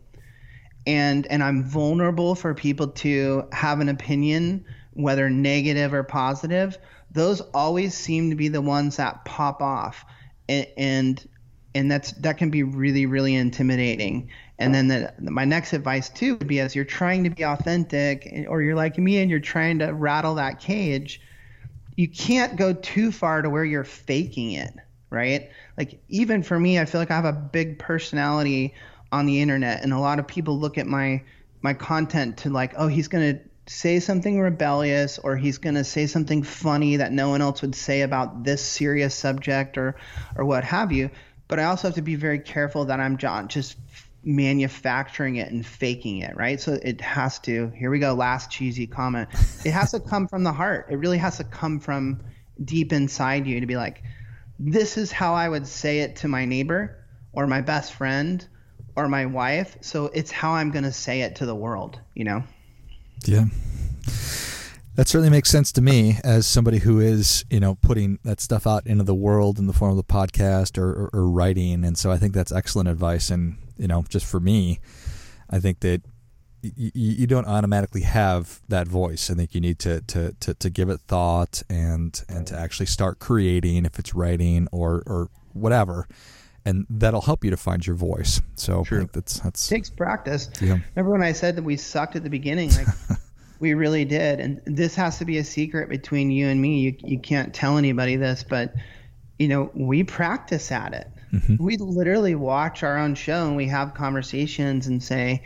and 0.86 1.25
and 1.27 1.41
I'm 1.41 1.63
vulnerable 1.63 2.36
for 2.36 2.53
people 2.53 2.89
to 2.89 3.47
have 3.53 3.79
an 3.79 3.88
opinion 3.88 4.65
whether 4.91 5.29
negative 5.29 5.93
or 5.93 6.03
positive. 6.03 6.77
Those 7.12 7.39
always 7.39 7.93
seem 7.93 8.29
to 8.32 8.36
be 8.36 8.49
the 8.49 8.62
ones 8.62 8.97
that 8.97 9.23
pop 9.23 9.62
off. 9.62 10.03
And, 10.49 10.67
and 10.77 11.29
and 11.75 11.91
that's 11.91 12.12
that 12.13 12.38
can 12.38 12.49
be 12.49 12.63
really 12.63 13.06
really 13.06 13.36
intimidating. 13.36 14.29
And 14.60 14.73
then 14.73 14.88
the, 14.88 15.13
my 15.19 15.43
next 15.43 15.73
advice 15.73 16.10
too 16.10 16.38
would 16.38 16.47
be 16.47 16.60
as 16.60 16.75
you're 16.75 16.86
trying 16.86 17.23
to 17.23 17.29
be 17.29 17.43
authentic 17.43 18.45
or 18.47 18.62
you're 18.62 18.75
like 18.75 18.97
me 18.97 19.17
and 19.19 19.29
you're 19.29 19.39
trying 19.39 19.79
to 19.79 19.88
rattle 19.93 20.36
that 20.36 20.60
cage 20.60 21.19
you 21.95 22.08
can't 22.08 22.56
go 22.56 22.73
too 22.73 23.12
far 23.12 23.41
to 23.41 23.49
where 23.49 23.65
you're 23.65 23.84
faking 23.84 24.51
it 24.53 24.73
right? 25.13 25.51
Like 25.77 26.01
even 26.10 26.43
for 26.43 26.60
me 26.60 26.79
i 26.79 26.86
feel 26.86 26.99
like 26.99 27.12
i 27.12 27.15
have 27.15 27.25
a 27.25 27.32
big 27.32 27.79
personality 27.79 28.73
on 29.12 29.25
the 29.25 29.41
internet 29.41 29.84
and 29.84 29.93
a 29.93 29.99
lot 29.99 30.19
of 30.19 30.27
people 30.27 30.60
look 30.60 30.77
at 30.77 30.88
my 30.88 31.21
my 31.62 31.73
content 31.73 32.38
to 32.38 32.49
like 32.49 32.73
oh 32.77 32.88
he's 32.88 33.08
going 33.08 33.36
to 33.36 33.43
say 33.65 33.99
something 33.99 34.39
rebellious 34.39 35.17
or 35.17 35.38
he's 35.38 35.58
going 35.58 35.76
to 35.76 35.84
say 35.84 36.06
something 36.06 36.43
funny 36.43 36.97
that 36.97 37.12
no 37.12 37.30
one 37.30 37.41
else 37.41 37.62
would 37.62 37.76
say 37.76 38.02
about 38.02 38.43
this 38.43 38.62
serious 38.62 39.15
subject 39.15 39.78
or 39.78 39.95
or 40.36 40.43
what 40.43 40.63
have 40.63 40.91
you 40.91 41.10
but 41.47 41.60
I 41.60 41.65
also 41.65 41.89
have 41.89 41.95
to 41.95 42.02
be 42.02 42.15
very 42.15 42.39
careful 42.39 42.86
that 42.86 42.99
I'm 42.99 43.17
not 43.21 43.47
just 43.47 43.78
manufacturing 44.23 45.36
it 45.36 45.52
and 45.52 45.65
faking 45.65 46.19
it, 46.19 46.36
right? 46.36 46.60
So 46.60 46.73
it 46.73 47.02
has 47.02 47.39
to, 47.39 47.69
here 47.76 47.91
we 47.91 47.99
go, 47.99 48.13
last 48.13 48.49
cheesy 48.49 48.88
comment. 48.88 49.30
It 49.65 49.71
has 49.71 49.91
to 49.91 49.99
come 49.99 50.28
from 50.28 50.43
the 50.43 50.52
heart. 50.52 50.88
It 50.89 50.95
really 50.95 51.17
has 51.17 51.38
to 51.38 51.43
come 51.43 51.80
from 51.80 52.23
deep 52.63 52.93
inside 52.93 53.45
you 53.45 53.60
to 53.60 53.65
be 53.65 53.76
like, 53.76 54.04
this 54.60 54.97
is 54.97 55.12
how 55.12 55.34
I 55.34 55.49
would 55.49 55.67
say 55.67 55.99
it 55.99 56.17
to 56.17 56.28
my 56.28 56.45
neighbor 56.45 57.04
or 57.34 57.47
my 57.47 57.62
best 57.62 57.93
friend 57.93 58.43
or 58.95 59.08
my 59.08 59.26
wife. 59.26 59.78
So 59.82 60.06
it's 60.06 60.32
how 60.32 60.54
I'm 60.54 60.71
going 60.71 60.86
to 60.86 60.91
say 60.91 61.21
it 61.21 61.36
to 61.38 61.45
the 61.45 61.56
world, 61.56 61.99
you 62.13 62.23
know? 62.23 62.43
Yeah. 63.25 63.45
That 64.95 65.07
certainly 65.07 65.31
makes 65.31 65.49
sense 65.49 65.71
to 65.71 65.81
me 65.81 66.19
as 66.23 66.45
somebody 66.45 66.77
who 66.77 66.99
is, 66.99 67.45
you 67.49 67.59
know, 67.59 67.75
putting 67.75 68.19
that 68.23 68.39
stuff 68.39 68.67
out 68.67 68.86
into 68.86 69.03
the 69.03 69.15
world 69.15 69.57
in 69.57 69.65
the 69.65 69.73
form 69.73 69.91
of 69.91 69.97
the 69.97 70.03
podcast 70.03 70.77
or, 70.77 70.89
or, 70.91 71.09
or 71.13 71.29
writing. 71.29 71.83
And 71.83 71.97
so 71.97 72.12
I 72.12 72.17
think 72.17 72.33
that's 72.33 72.51
excellent 72.51 72.89
advice. 72.89 73.31
And, 73.31 73.57
you 73.77 73.88
know, 73.88 74.03
just 74.07 74.25
for 74.25 74.39
me, 74.39 74.79
I 75.49 75.59
think 75.59 75.79
that 75.79 76.03
y- 76.63 76.91
you 76.93 77.25
don't 77.25 77.47
automatically 77.47 78.01
have 78.01 78.62
that 78.69 78.88
voice. 78.88 79.31
I 79.31 79.33
think 79.33 79.55
you 79.55 79.62
need 79.62 79.79
to, 79.79 80.01
to, 80.01 80.36
to, 80.41 80.53
to 80.53 80.69
give 80.69 80.89
it 80.89 80.99
thought 81.07 81.63
and, 81.71 82.23
and 82.29 82.45
to 82.45 82.55
actually 82.55 82.86
start 82.86 83.17
creating 83.17 83.86
if 83.86 83.97
it's 83.97 84.13
writing 84.13 84.67
or, 84.71 85.01
or 85.07 85.29
whatever 85.53 86.07
and 86.65 86.86
that'll 86.89 87.21
help 87.21 87.43
you 87.43 87.52
to 87.52 87.58
find 87.58 87.86
your 87.86 87.95
voice. 87.95 88.41
So 88.56 88.84
True. 88.84 88.97
I 88.97 89.02
think 89.02 89.12
that's 89.13 89.39
that's 89.39 89.71
it 89.71 89.76
takes 89.76 89.89
practice. 89.89 90.49
Yeah. 90.62 90.80
Remember 90.95 91.12
when 91.12 91.23
I 91.23 91.34
said 91.34 91.56
that 91.58 91.63
we 91.63 91.78
sucked 91.78 92.15
at 92.15 92.23
the 92.23 92.30
beginning? 92.30 92.71
Like 92.71 92.88
We 93.63 93.76
really 93.76 94.04
did, 94.04 94.41
and 94.41 94.62
this 94.65 94.93
has 94.95 95.19
to 95.19 95.26
be 95.26 95.38
a 95.38 95.43
secret 95.45 95.88
between 95.88 96.32
you 96.32 96.47
and 96.49 96.62
me. 96.62 96.82
You 96.82 96.97
you 96.99 97.17
can't 97.17 97.54
tell 97.54 97.78
anybody 97.78 98.17
this, 98.17 98.43
but 98.43 98.73
you 99.39 99.47
know 99.47 99.71
we 99.73 100.04
practice 100.04 100.69
at 100.69 100.93
it. 100.93 101.08
Mm-hmm. 101.32 101.63
We 101.63 101.78
literally 101.78 102.36
watch 102.36 102.84
our 102.84 102.97
own 102.97 103.15
show 103.15 103.47
and 103.47 103.56
we 103.56 103.67
have 103.67 103.93
conversations 103.93 104.88
and 104.88 105.02
say, 105.02 105.43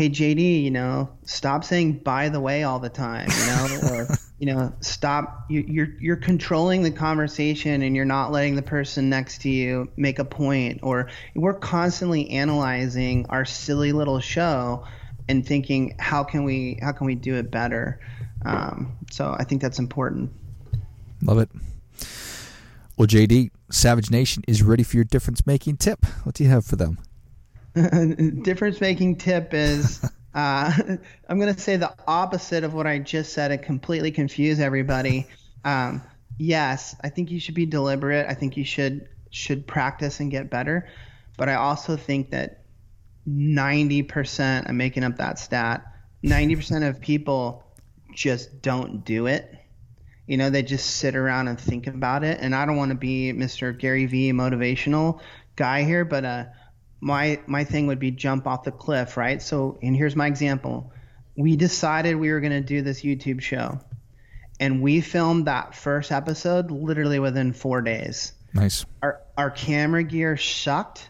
"Hey 0.00 0.08
JD, 0.08 0.62
you 0.62 0.70
know, 0.70 1.10
stop 1.24 1.62
saying 1.62 1.98
by 1.98 2.30
the 2.30 2.40
way 2.40 2.62
all 2.62 2.78
the 2.78 2.88
time, 2.88 3.28
you 3.28 3.46
know, 3.48 3.78
or 3.92 4.08
you 4.38 4.46
know, 4.46 4.72
stop 4.80 5.44
you, 5.50 5.62
you're 5.68 5.88
you're 6.00 6.16
controlling 6.16 6.82
the 6.82 6.90
conversation 6.90 7.82
and 7.82 7.94
you're 7.94 8.06
not 8.06 8.32
letting 8.32 8.54
the 8.54 8.62
person 8.62 9.10
next 9.10 9.42
to 9.42 9.50
you 9.50 9.92
make 9.98 10.18
a 10.18 10.24
point 10.24 10.80
or 10.82 11.10
we're 11.34 11.52
constantly 11.52 12.30
analyzing 12.30 13.26
our 13.28 13.44
silly 13.44 13.92
little 13.92 14.20
show 14.20 14.86
and 15.28 15.46
thinking 15.46 15.94
how 15.98 16.24
can 16.24 16.44
we 16.44 16.78
how 16.80 16.92
can 16.92 17.06
we 17.06 17.14
do 17.14 17.34
it 17.34 17.50
better? 17.50 18.00
Um, 18.46 18.96
so 19.10 19.36
i 19.38 19.44
think 19.44 19.60
that's 19.60 19.78
important. 19.78 20.32
Love 21.20 21.40
it. 21.40 21.50
Well 22.96 23.06
jd 23.06 23.50
savage 23.70 24.10
nation 24.10 24.44
is 24.48 24.62
ready 24.62 24.82
for 24.82 24.96
your 24.96 25.04
difference 25.04 25.46
making 25.46 25.76
tip. 25.76 26.06
What 26.22 26.36
do 26.36 26.42
you 26.42 26.48
have 26.48 26.64
for 26.64 26.76
them 26.76 26.96
difference 28.42 28.80
making 28.80 29.16
tip 29.16 29.54
is 29.54 30.04
uh, 30.34 30.72
i'm 31.28 31.38
going 31.38 31.54
to 31.54 31.60
say 31.60 31.76
the 31.76 31.92
opposite 32.06 32.64
of 32.64 32.74
what 32.74 32.86
i 32.86 32.98
just 32.98 33.32
said 33.32 33.50
and 33.50 33.62
completely 33.62 34.10
confuse 34.10 34.60
everybody 34.60 35.26
um, 35.64 36.02
yes 36.38 36.96
i 37.02 37.08
think 37.08 37.30
you 37.30 37.38
should 37.38 37.54
be 37.54 37.66
deliberate 37.66 38.26
i 38.28 38.34
think 38.34 38.56
you 38.56 38.64
should 38.64 39.08
should 39.30 39.66
practice 39.66 40.20
and 40.20 40.30
get 40.30 40.50
better 40.50 40.88
but 41.36 41.48
i 41.48 41.54
also 41.54 41.96
think 41.96 42.30
that 42.30 42.60
90%, 43.28 44.68
I'm 44.68 44.76
making 44.76 45.04
up 45.04 45.16
that 45.16 45.38
stat, 45.38 45.84
90% 46.24 46.88
of 46.88 47.00
people 47.00 47.64
just 48.14 48.62
don't 48.62 49.04
do 49.04 49.26
it. 49.26 49.54
You 50.26 50.36
know, 50.36 50.50
they 50.50 50.62
just 50.62 50.96
sit 50.96 51.16
around 51.16 51.48
and 51.48 51.60
think 51.60 51.86
about 51.86 52.24
it. 52.24 52.38
And 52.40 52.54
I 52.54 52.64
don't 52.64 52.76
want 52.76 52.90
to 52.90 52.96
be 52.96 53.32
Mr. 53.32 53.76
Gary 53.76 54.06
V 54.06 54.32
motivational 54.32 55.20
guy 55.56 55.82
here, 55.82 56.04
but 56.04 56.24
uh, 56.24 56.44
my 57.00 57.40
my 57.46 57.64
thing 57.64 57.86
would 57.86 57.98
be 57.98 58.10
jump 58.10 58.46
off 58.46 58.64
the 58.64 58.72
cliff, 58.72 59.16
right? 59.16 59.40
So, 59.40 59.78
and 59.82 59.96
here's 59.96 60.16
my 60.16 60.26
example. 60.26 60.92
We 61.36 61.56
decided 61.56 62.16
we 62.16 62.30
were 62.30 62.40
going 62.40 62.52
to 62.52 62.60
do 62.60 62.82
this 62.82 63.02
YouTube 63.02 63.40
show, 63.40 63.80
and 64.58 64.82
we 64.82 65.00
filmed 65.00 65.46
that 65.46 65.74
first 65.74 66.12
episode 66.12 66.70
literally 66.70 67.18
within 67.18 67.52
four 67.52 67.82
days. 67.82 68.32
Nice. 68.52 68.84
Our 69.02 69.20
our 69.38 69.50
camera 69.50 70.02
gear 70.02 70.36
sucked 70.36 71.08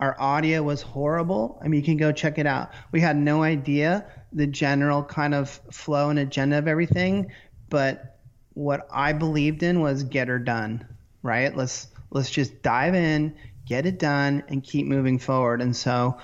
our 0.00 0.16
audio 0.18 0.62
was 0.62 0.80
horrible. 0.80 1.60
I 1.62 1.68
mean, 1.68 1.80
you 1.80 1.84
can 1.84 1.98
go 1.98 2.10
check 2.10 2.38
it 2.38 2.46
out. 2.46 2.70
We 2.90 3.00
had 3.00 3.16
no 3.16 3.42
idea 3.42 4.06
the 4.32 4.46
general 4.46 5.04
kind 5.04 5.34
of 5.34 5.50
flow 5.70 6.08
and 6.08 6.18
agenda 6.18 6.56
of 6.56 6.66
everything, 6.66 7.32
but 7.68 8.18
what 8.54 8.88
I 8.90 9.12
believed 9.12 9.62
in 9.62 9.80
was 9.80 10.02
get 10.02 10.28
her 10.28 10.38
done, 10.38 10.86
right? 11.22 11.54
Let's 11.54 11.88
let's 12.10 12.30
just 12.30 12.62
dive 12.62 12.94
in, 12.94 13.36
get 13.70 13.86
it 13.86 14.00
done, 14.00 14.42
and 14.48 14.64
keep 14.64 14.86
moving 14.86 15.16
forward. 15.20 15.62
And 15.62 15.76
so, 15.76 16.18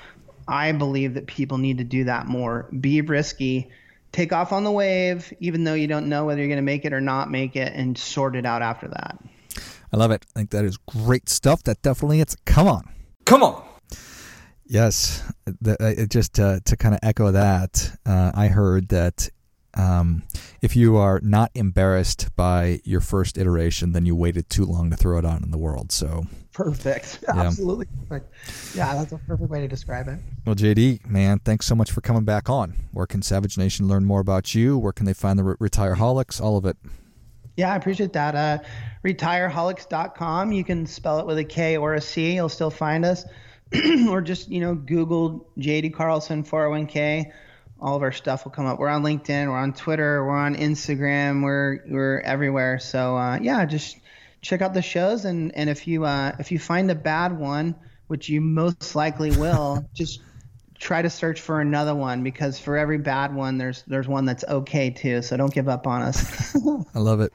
I 0.48 0.72
believe 0.72 1.14
that 1.14 1.28
people 1.28 1.58
need 1.58 1.78
to 1.78 1.84
do 1.84 2.04
that 2.04 2.26
more. 2.26 2.68
Be 2.80 3.00
risky, 3.00 3.70
take 4.10 4.32
off 4.32 4.52
on 4.52 4.64
the 4.64 4.72
wave, 4.72 5.32
even 5.38 5.62
though 5.62 5.74
you 5.74 5.86
don't 5.86 6.08
know 6.08 6.24
whether 6.24 6.40
you're 6.40 6.48
going 6.48 6.56
to 6.56 6.62
make 6.62 6.84
it 6.84 6.92
or 6.92 7.00
not 7.00 7.30
make 7.30 7.54
it, 7.54 7.72
and 7.72 7.96
sort 7.96 8.34
it 8.34 8.44
out 8.44 8.62
after 8.62 8.88
that. 8.88 9.16
I 9.92 9.96
love 9.96 10.10
it. 10.10 10.26
I 10.34 10.40
think 10.40 10.50
that 10.50 10.64
is 10.64 10.76
great 10.76 11.28
stuff. 11.28 11.62
That 11.62 11.80
definitely 11.82 12.20
it's. 12.20 12.34
Come 12.44 12.66
on. 12.66 12.90
Come 13.24 13.44
on. 13.44 13.64
Yes, 14.64 15.22
the, 15.60 15.76
uh, 15.80 16.06
just 16.06 16.40
uh, 16.40 16.58
to 16.64 16.76
kind 16.76 16.94
of 16.94 17.00
echo 17.04 17.30
that, 17.30 17.96
uh, 18.04 18.32
I 18.34 18.48
heard 18.48 18.88
that 18.88 19.28
um, 19.74 20.24
if 20.60 20.76
you 20.76 20.96
are 20.96 21.20
not 21.22 21.50
embarrassed 21.54 22.34
by 22.36 22.80
your 22.84 23.00
first 23.00 23.38
iteration, 23.38 23.92
then 23.92 24.06
you 24.06 24.16
waited 24.16 24.48
too 24.48 24.64
long 24.64 24.90
to 24.90 24.96
throw 24.96 25.18
it 25.18 25.24
out 25.24 25.42
in 25.42 25.50
the 25.50 25.58
world. 25.58 25.92
So 25.92 26.24
perfect, 26.52 27.20
yeah. 27.28 27.40
absolutely 27.42 27.86
perfect. 28.08 28.32
Yeah, 28.74 28.94
that's 28.94 29.12
a 29.12 29.18
perfect 29.18 29.50
way 29.50 29.60
to 29.60 29.68
describe 29.68 30.08
it. 30.08 30.18
Well, 30.44 30.54
JD, 30.54 31.06
man, 31.06 31.38
thanks 31.40 31.66
so 31.66 31.74
much 31.74 31.90
for 31.90 32.00
coming 32.00 32.24
back 32.24 32.48
on. 32.48 32.74
Where 32.92 33.06
can 33.06 33.22
Savage 33.22 33.58
Nation 33.58 33.88
learn 33.88 34.04
more 34.04 34.20
about 34.20 34.54
you? 34.54 34.78
Where 34.78 34.92
can 34.92 35.06
they 35.06 35.14
find 35.14 35.38
the 35.38 35.44
Re- 35.44 35.68
Retireholics? 35.68 36.40
All 36.40 36.56
of 36.56 36.64
it. 36.64 36.76
Yeah, 37.56 37.72
I 37.72 37.76
appreciate 37.76 38.12
that. 38.12 38.34
Uh, 38.34 38.58
retireholics.com. 39.02 40.52
You 40.52 40.62
can 40.62 40.86
spell 40.86 41.20
it 41.20 41.26
with 41.26 41.38
a 41.38 41.44
K 41.44 41.76
or 41.78 41.94
a 41.94 42.00
C. 42.00 42.34
You'll 42.34 42.50
still 42.50 42.70
find 42.70 43.04
us. 43.04 43.24
or 44.08 44.20
just 44.20 44.48
you 44.48 44.60
know 44.60 44.74
Google 44.74 45.48
JD 45.58 45.94
Carlson 45.94 46.44
401k. 46.44 47.32
All 47.80 47.96
of 47.96 48.02
our 48.02 48.12
stuff 48.12 48.44
will 48.44 48.52
come 48.52 48.66
up. 48.66 48.78
We're 48.78 48.88
on 48.88 49.02
LinkedIn, 49.02 49.48
we're 49.48 49.58
on 49.58 49.72
Twitter, 49.72 50.24
we're 50.24 50.36
on 50.36 50.56
Instagram, 50.56 51.42
we're 51.42 51.80
we're 51.88 52.20
everywhere. 52.20 52.78
So 52.78 53.16
uh, 53.16 53.38
yeah, 53.40 53.64
just 53.66 53.98
check 54.40 54.62
out 54.62 54.74
the 54.74 54.82
shows 54.82 55.24
and 55.24 55.54
and 55.54 55.68
if 55.68 55.86
you 55.86 56.04
uh, 56.04 56.32
if 56.38 56.52
you 56.52 56.58
find 56.58 56.90
a 56.90 56.94
bad 56.94 57.38
one, 57.38 57.74
which 58.06 58.28
you 58.28 58.40
most 58.40 58.94
likely 58.94 59.30
will, 59.36 59.88
just 59.94 60.20
try 60.78 61.02
to 61.02 61.10
search 61.10 61.40
for 61.40 61.60
another 61.60 61.94
one 61.94 62.22
because 62.22 62.58
for 62.58 62.76
every 62.76 62.98
bad 62.98 63.34
one, 63.34 63.58
there's 63.58 63.82
there's 63.86 64.08
one 64.08 64.24
that's 64.24 64.44
okay 64.44 64.90
too. 64.90 65.22
So 65.22 65.36
don't 65.36 65.52
give 65.52 65.68
up 65.68 65.86
on 65.86 66.02
us. 66.02 66.56
I 66.94 66.98
love 66.98 67.20
it. 67.20 67.32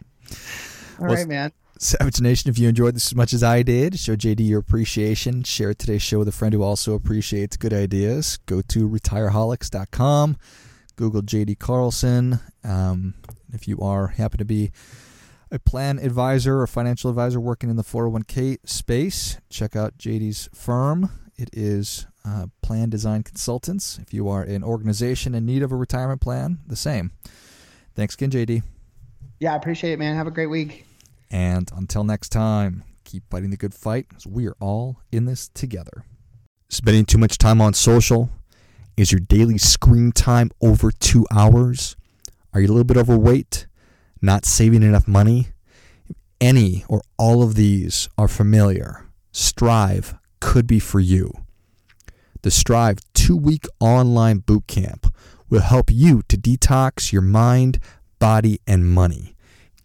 All 1.00 1.08
well, 1.08 1.16
right, 1.16 1.28
man. 1.28 1.52
Savage 1.84 2.22
Nation, 2.22 2.48
if 2.48 2.60
you 2.60 2.70
enjoyed 2.70 2.96
this 2.96 3.08
as 3.08 3.15
much 3.15 3.34
as 3.34 3.41
I 3.41 3.63
did, 3.63 3.98
show 3.98 4.15
JD 4.15 4.48
your 4.48 4.60
appreciation. 4.60 5.41
Share 5.41 5.74
today's 5.74 6.04
show 6.04 6.20
with 6.20 6.28
a 6.28 6.32
friend 6.32 6.54
who 6.54 6.62
also 6.62 6.94
appreciates 6.94 7.58
good 7.58 7.74
ideas. 7.74 8.38
Go 8.46 8.62
to 8.62 8.88
retireholics.com, 8.88 10.38
Google 10.96 11.24
JD 11.24 11.58
Carlson. 11.58 12.39
Um, 12.63 13.15
if 13.52 13.67
you 13.67 13.80
are 13.80 14.10
happen 14.10 14.38
to 14.38 14.46
be 14.46 14.72
a 15.50 15.58
plan 15.58 15.98
advisor 15.98 16.62
or 16.62 16.67
financial 16.67 17.10
advisor 17.10 17.39
working 17.39 17.72
in 17.72 17.78
the 17.78 17.84
401k 17.84 18.60
space, 18.63 19.39
check 19.50 19.76
out 19.76 19.98
JD's 19.98 20.50
firm. 20.54 21.10
It 21.36 21.50
is 21.52 22.06
uh, 22.24 22.46
Plan 22.62 22.91
Design 22.91 23.24
Consultants. 23.24 23.98
If 23.98 24.13
you 24.13 24.30
are 24.30 24.44
an 24.44 24.63
organization 24.63 25.34
in 25.34 25.48
need 25.48 25.63
of 25.63 25.72
a 25.72 25.76
retirement 25.76 26.22
plan, 26.22 26.60
the 26.67 26.76
same. 26.76 27.10
Thanks 27.96 28.13
again, 28.13 28.30
JD. 28.30 28.62
Yeah, 29.39 29.54
I 29.54 29.56
appreciate 29.56 29.94
it, 29.94 29.98
man. 29.98 30.15
Have 30.15 30.28
a 30.28 30.32
great 30.32 30.46
week. 30.46 30.86
And 31.32 31.72
until 31.74 32.04
next 32.04 32.30
time, 32.30 32.84
keep 33.06 33.24
fighting 33.30 33.52
the 33.52 33.58
good 33.58 33.74
fight 33.74 34.10
because 34.10 34.28
we 34.28 34.48
are 34.48 34.56
all 34.60 35.00
in 35.13 35.26
this 35.26 35.48
together. 35.48 36.04
Spending 36.70 37.06
too 37.06 37.17
much 37.17 37.38
time 37.38 37.62
on 37.62 37.74
social? 37.74 38.30
Is 38.98 39.13
your 39.13 39.22
daily 39.22 39.58
screen 39.58 40.12
time 40.12 40.52
over 40.62 40.91
two 40.91 41.26
hours? 41.32 41.96
Are 42.54 42.60
you 42.60 42.67
a 42.67 42.74
little 42.74 42.84
bit 42.84 42.98
overweight? 42.98 43.65
Not 44.22 44.46
saving 44.46 44.84
enough 44.84 45.08
money? 45.08 45.48
Any 46.41 46.84
or 46.89 47.02
all 47.17 47.41
of 47.44 47.56
these 47.56 48.10
are 48.17 48.28
familiar, 48.28 49.06
Strive 49.32 50.15
could 50.41 50.67
be 50.67 50.80
for 50.80 51.00
you. 51.00 51.32
The 52.41 52.52
Strive 52.52 52.98
two 53.13 53.38
week 53.38 53.65
online 53.80 54.41
bootcamp 54.41 55.13
will 55.50 55.62
help 55.62 55.91
you 55.91 56.24
to 56.28 56.38
detox 56.38 57.13
your 57.13 57.22
mind, 57.22 57.80
body, 58.20 58.60
and 58.67 58.86
money 58.86 59.36